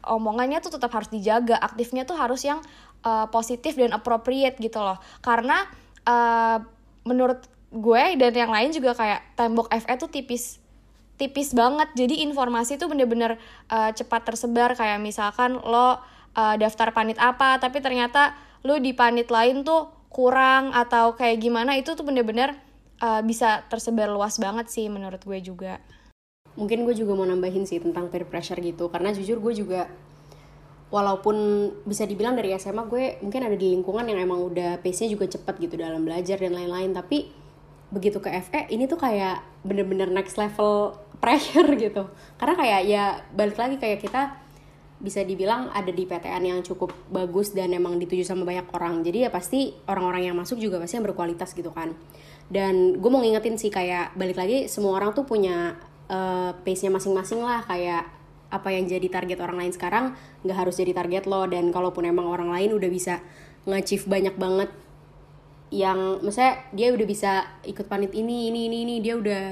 omongannya 0.03 0.59
tuh 0.59 0.75
tetap 0.75 0.91
harus 0.95 1.11
dijaga 1.15 1.55
aktifnya 1.63 2.03
tuh 2.03 2.19
harus 2.19 2.43
yang 2.43 2.59
uh, 3.07 3.27
positif 3.31 3.79
dan 3.79 3.95
appropriate 3.95 4.59
gitu 4.59 4.83
loh. 4.83 4.99
Karena 5.23 5.63
uh, 6.07 6.59
menurut 7.07 7.52
gue 7.73 8.03
dan 8.21 8.33
yang 8.37 8.53
lain 8.53 8.71
juga 8.71 8.93
kayak 8.93 9.35
tembok 9.35 9.73
FE 9.73 9.95
tuh 9.97 10.13
tipis 10.13 10.61
tipis 11.17 11.57
banget. 11.57 11.89
Jadi 11.97 12.21
informasi 12.25 12.77
tuh 12.77 12.93
bener-bener 12.93 13.41
uh, 13.73 13.91
cepat 13.97 14.29
tersebar. 14.29 14.77
Kayak 14.77 15.01
misalkan 15.01 15.57
lo 15.57 15.97
uh, 16.37 16.55
daftar 16.61 16.93
panit 16.93 17.17
apa 17.17 17.57
tapi 17.57 17.81
ternyata 17.81 18.37
lo 18.63 18.77
di 18.79 18.93
panit 18.93 19.33
lain 19.33 19.65
tuh 19.65 19.89
kurang 20.13 20.77
atau 20.77 21.17
kayak 21.17 21.41
gimana 21.41 21.81
itu 21.81 21.97
tuh 21.97 22.05
bener-bener 22.05 22.53
uh, 23.01 23.25
bisa 23.25 23.65
tersebar 23.73 24.13
luas 24.13 24.37
banget 24.37 24.69
sih 24.69 24.87
menurut 24.93 25.25
gue 25.25 25.41
juga. 25.41 25.81
Mungkin 26.53 26.85
gue 26.85 26.93
juga 26.93 27.17
mau 27.17 27.25
nambahin 27.25 27.65
sih 27.65 27.81
tentang 27.81 28.13
peer 28.13 28.29
pressure 28.29 28.61
gitu. 28.61 28.93
Karena 28.93 29.09
jujur 29.17 29.41
gue 29.41 29.57
juga 29.57 29.89
walaupun 30.93 31.37
bisa 31.89 32.05
dibilang 32.05 32.37
dari 32.37 32.53
SMA 32.61 32.85
gue 32.85 33.05
mungkin 33.25 33.49
ada 33.49 33.57
di 33.57 33.73
lingkungan 33.73 34.05
yang 34.05 34.21
emang 34.21 34.45
udah 34.53 34.77
pace-nya 34.85 35.09
juga 35.09 35.25
cepet 35.25 35.55
gitu 35.65 35.81
dalam 35.81 36.05
belajar 36.05 36.37
dan 36.37 36.53
lain-lain. 36.53 36.93
Tapi 36.93 37.42
begitu 37.93 38.19
ke 38.25 38.33
FE 38.49 38.73
ini 38.73 38.89
tuh 38.89 38.97
kayak 38.97 39.45
bener-bener 39.63 40.09
next 40.09 40.41
level 40.41 40.97
pressure 41.21 41.69
gitu. 41.85 42.09
Karena 42.41 42.55
kayak 42.57 42.81
ya 42.89 43.05
balik 43.37 43.61
lagi 43.61 43.77
kayak 43.77 44.01
kita 44.01 44.43
bisa 45.03 45.27
dibilang 45.27 45.67
ada 45.75 45.91
di 45.91 46.07
PTN 46.07 46.43
yang 46.47 46.61
cukup 46.63 46.95
bagus 47.11 47.51
dan 47.51 47.75
emang 47.75 47.99
dituju 47.99 48.23
sama 48.23 48.47
banyak 48.47 48.67
orang. 48.73 49.03
Jadi 49.03 49.29
ya 49.29 49.31
pasti 49.35 49.75
orang-orang 49.91 50.31
yang 50.31 50.37
masuk 50.39 50.63
juga 50.63 50.79
pasti 50.79 50.97
yang 50.97 51.07
berkualitas 51.07 51.53
gitu 51.53 51.75
kan. 51.75 51.93
Dan 52.47 53.03
gue 53.03 53.11
mau 53.11 53.19
ngingetin 53.19 53.59
sih 53.59 53.69
kayak 53.69 54.15
balik 54.15 54.39
lagi 54.39 54.71
semua 54.71 54.97
orang 54.97 55.11
tuh 55.13 55.27
punya 55.27 55.75
uh, 56.07 56.55
pace-nya 56.63 56.95
masing-masing 56.95 57.43
lah. 57.43 57.67
Kayak 57.67 58.09
apa 58.53 58.69
yang 58.71 58.87
jadi 58.87 59.09
target 59.11 59.43
orang 59.43 59.67
lain 59.67 59.73
sekarang 59.75 60.15
nggak 60.47 60.57
harus 60.57 60.79
jadi 60.79 60.95
target 60.95 61.27
lo. 61.27 61.51
Dan 61.51 61.75
kalaupun 61.75 62.07
emang 62.07 62.31
orang 62.31 62.55
lain 62.55 62.71
udah 62.79 62.89
bisa 62.89 63.19
nge 63.67 64.07
banyak 64.07 64.39
banget 64.39 64.71
yang 65.73 66.21
misalnya 66.21 66.69
dia 66.77 66.93
udah 66.93 67.07
bisa 67.09 67.49
ikut 67.65 67.89
panit 67.89 68.13
ini 68.13 68.53
ini 68.53 68.69
ini 68.69 68.79
ini 68.85 68.95
dia 69.01 69.17
udah 69.17 69.43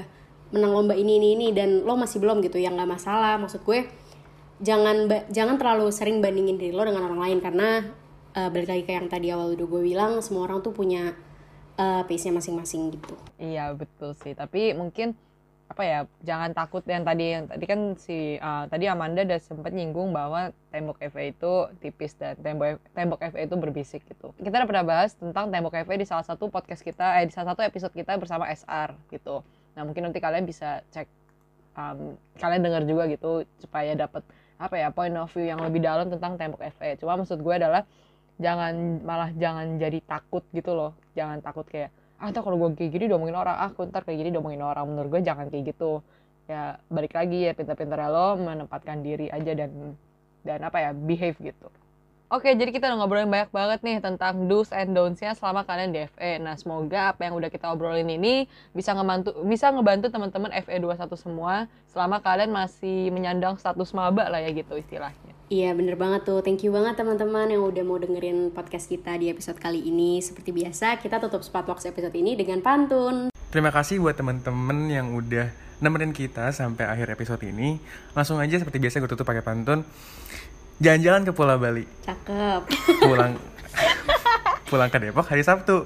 menang 0.53 0.71
lomba 0.71 0.93
ini 0.93 1.17
ini 1.17 1.33
ini 1.33 1.47
dan 1.49 1.81
lo 1.81 1.97
masih 1.97 2.21
belum 2.21 2.45
gitu 2.45 2.61
yang 2.61 2.77
nggak 2.77 3.01
masalah 3.01 3.41
maksud 3.41 3.65
gue 3.65 3.89
jangan 4.61 5.09
jangan 5.33 5.57
terlalu 5.57 5.89
sering 5.89 6.21
bandingin 6.21 6.61
diri 6.61 6.69
lo 6.69 6.85
dengan 6.85 7.09
orang 7.09 7.19
lain 7.25 7.39
karena 7.41 7.69
uh, 8.37 8.49
balik 8.53 8.69
lagi 8.69 8.83
kayak 8.85 8.97
yang 9.01 9.09
tadi 9.09 9.27
awal 9.33 9.57
udah 9.57 9.67
gue 9.67 9.81
bilang 9.81 10.11
semua 10.21 10.45
orang 10.45 10.61
tuh 10.61 10.71
punya 10.71 11.17
uh, 11.81 12.01
pace-nya 12.05 12.37
masing-masing 12.37 12.93
gitu. 12.93 13.15
Iya 13.41 13.73
betul 13.73 14.13
sih, 14.21 14.37
tapi 14.37 14.77
mungkin 14.77 15.17
apa 15.71 15.83
ya 15.87 15.99
jangan 16.27 16.51
takut 16.51 16.83
yang 16.83 17.07
tadi 17.07 17.31
yang 17.31 17.47
tadi 17.47 17.63
kan 17.63 17.95
si 17.95 18.35
uh, 18.43 18.67
tadi 18.67 18.91
Amanda 18.91 19.23
udah 19.23 19.39
sempat 19.39 19.71
nyinggung 19.71 20.11
bahwa 20.11 20.51
tembok 20.67 20.99
FA 21.07 21.31
itu 21.31 21.51
tipis 21.79 22.11
dan 22.19 22.35
tembok 22.43 22.75
tembok 22.91 23.23
FA 23.31 23.39
itu 23.47 23.55
berbisik 23.55 24.03
gitu. 24.03 24.35
Kita 24.35 24.51
udah 24.51 24.67
pernah 24.67 24.83
bahas 24.83 25.15
tentang 25.15 25.47
tembok 25.47 25.79
FA 25.87 25.95
di 25.95 26.03
salah 26.03 26.27
satu 26.27 26.51
podcast 26.51 26.83
kita 26.83 27.23
eh 27.23 27.23
di 27.23 27.31
salah 27.31 27.55
satu 27.55 27.63
episode 27.63 27.95
kita 27.95 28.19
bersama 28.19 28.51
SR 28.51 28.99
gitu. 29.15 29.47
Nah 29.79 29.87
mungkin 29.87 30.11
nanti 30.11 30.19
kalian 30.19 30.43
bisa 30.43 30.83
cek 30.91 31.07
um, 31.79 32.19
kalian 32.35 32.61
dengar 32.67 32.83
juga 32.83 33.07
gitu 33.07 33.47
supaya 33.63 33.95
dapat 33.95 34.27
apa 34.59 34.75
ya 34.75 34.91
point 34.91 35.15
of 35.15 35.31
view 35.31 35.47
yang 35.47 35.63
lebih 35.63 35.79
dalam 35.79 36.11
tentang 36.11 36.35
tembok 36.35 36.67
FA. 36.75 36.99
Cuma 36.99 37.15
maksud 37.15 37.39
gue 37.39 37.55
adalah 37.55 37.87
jangan 38.41 38.73
malah 39.07 39.29
jangan 39.37 39.77
jadi 39.77 40.01
takut 40.03 40.41
gitu 40.49 40.73
loh 40.73 40.97
jangan 41.13 41.39
takut 41.45 41.63
kayak 41.69 41.93
ah 42.21 42.29
ntar 42.29 42.45
kalau 42.45 42.57
gue 42.61 42.77
kayak 42.77 42.91
gini 42.93 43.05
domongin 43.09 43.33
orang 43.33 43.57
ah 43.57 43.69
ntar 43.73 44.05
kayak 44.05 44.21
gini 44.21 44.29
domongin 44.29 44.61
orang 44.61 44.85
menurut 44.85 45.09
gue 45.17 45.21
jangan 45.25 45.49
kayak 45.49 45.73
gitu 45.73 46.05
ya 46.45 46.77
balik 46.87 47.17
lagi 47.17 47.49
ya 47.49 47.57
pintar-pintar 47.57 47.97
lo 48.13 48.37
menempatkan 48.37 49.01
diri 49.01 49.27
aja 49.33 49.57
dan 49.57 49.97
dan 50.45 50.59
apa 50.61 50.77
ya 50.77 50.89
behave 50.93 51.37
gitu 51.41 51.67
Oke, 52.31 52.47
jadi 52.55 52.71
kita 52.71 52.87
udah 52.87 52.95
ngobrolin 52.95 53.27
banyak 53.27 53.51
banget 53.51 53.83
nih 53.83 53.99
tentang 53.99 54.47
do's 54.47 54.71
and 54.71 54.95
don'ts-nya 54.95 55.35
selama 55.35 55.67
kalian 55.67 55.91
di 55.91 56.07
FE. 56.15 56.39
Nah, 56.39 56.55
semoga 56.55 57.11
apa 57.11 57.27
yang 57.27 57.35
udah 57.35 57.51
kita 57.51 57.67
obrolin 57.67 58.07
ini 58.07 58.47
bisa 58.71 58.95
ngebantu 58.95 59.35
bisa 59.43 59.67
ngebantu 59.67 60.07
teman-teman 60.07 60.47
FE 60.63 60.79
21 60.79 61.11
semua 61.19 61.67
selama 61.91 62.23
kalian 62.23 62.55
masih 62.55 63.11
menyandang 63.11 63.59
status 63.59 63.91
maba 63.91 64.31
lah 64.31 64.39
ya 64.39 64.47
gitu 64.55 64.79
istilahnya. 64.79 65.40
Iya 65.51 65.75
bener 65.75 65.99
banget 65.99 66.23
tuh, 66.23 66.39
thank 66.39 66.63
you 66.63 66.71
banget 66.71 66.95
teman-teman 66.95 67.51
yang 67.51 67.67
udah 67.67 67.83
mau 67.83 67.99
dengerin 67.99 68.55
podcast 68.55 68.87
kita 68.87 69.19
di 69.19 69.27
episode 69.27 69.59
kali 69.59 69.83
ini 69.83 70.23
Seperti 70.23 70.55
biasa 70.55 70.95
kita 71.03 71.19
tutup 71.19 71.43
Spotbox 71.43 71.83
episode 71.91 72.15
ini 72.15 72.39
dengan 72.39 72.63
pantun 72.63 73.27
Terima 73.51 73.67
kasih 73.67 73.99
buat 73.99 74.15
temen-temen 74.15 74.87
yang 74.87 75.11
udah 75.11 75.51
nemenin 75.83 76.15
kita 76.15 76.55
sampai 76.55 76.87
akhir 76.87 77.11
episode 77.11 77.43
ini. 77.43 77.83
Langsung 78.15 78.39
aja 78.39 78.55
seperti 78.55 78.79
biasa 78.79 79.03
gue 79.03 79.11
tutup 79.11 79.27
pakai 79.27 79.43
pantun. 79.43 79.83
Jalan-jalan 80.79 81.27
ke 81.27 81.35
Pulau 81.35 81.59
Bali. 81.59 81.83
Cakep 82.07 82.71
Pulang 83.03 83.35
pulang 84.71 84.87
ke 84.87 85.03
Depok 85.03 85.27
hari 85.27 85.43
Sabtu. 85.43 85.83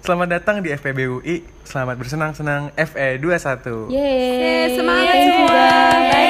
Selamat 0.00 0.40
datang 0.40 0.64
di 0.64 0.72
FPB 0.72 0.98
UI. 1.12 1.44
Selamat 1.68 2.00
bersenang-senang 2.00 2.72
FE 2.72 3.20
21. 3.20 3.92
Yeay 3.92 4.72
Semangat 4.72 5.16
you, 5.20 5.28
semua. 5.28 5.68
Bye. 6.08 6.24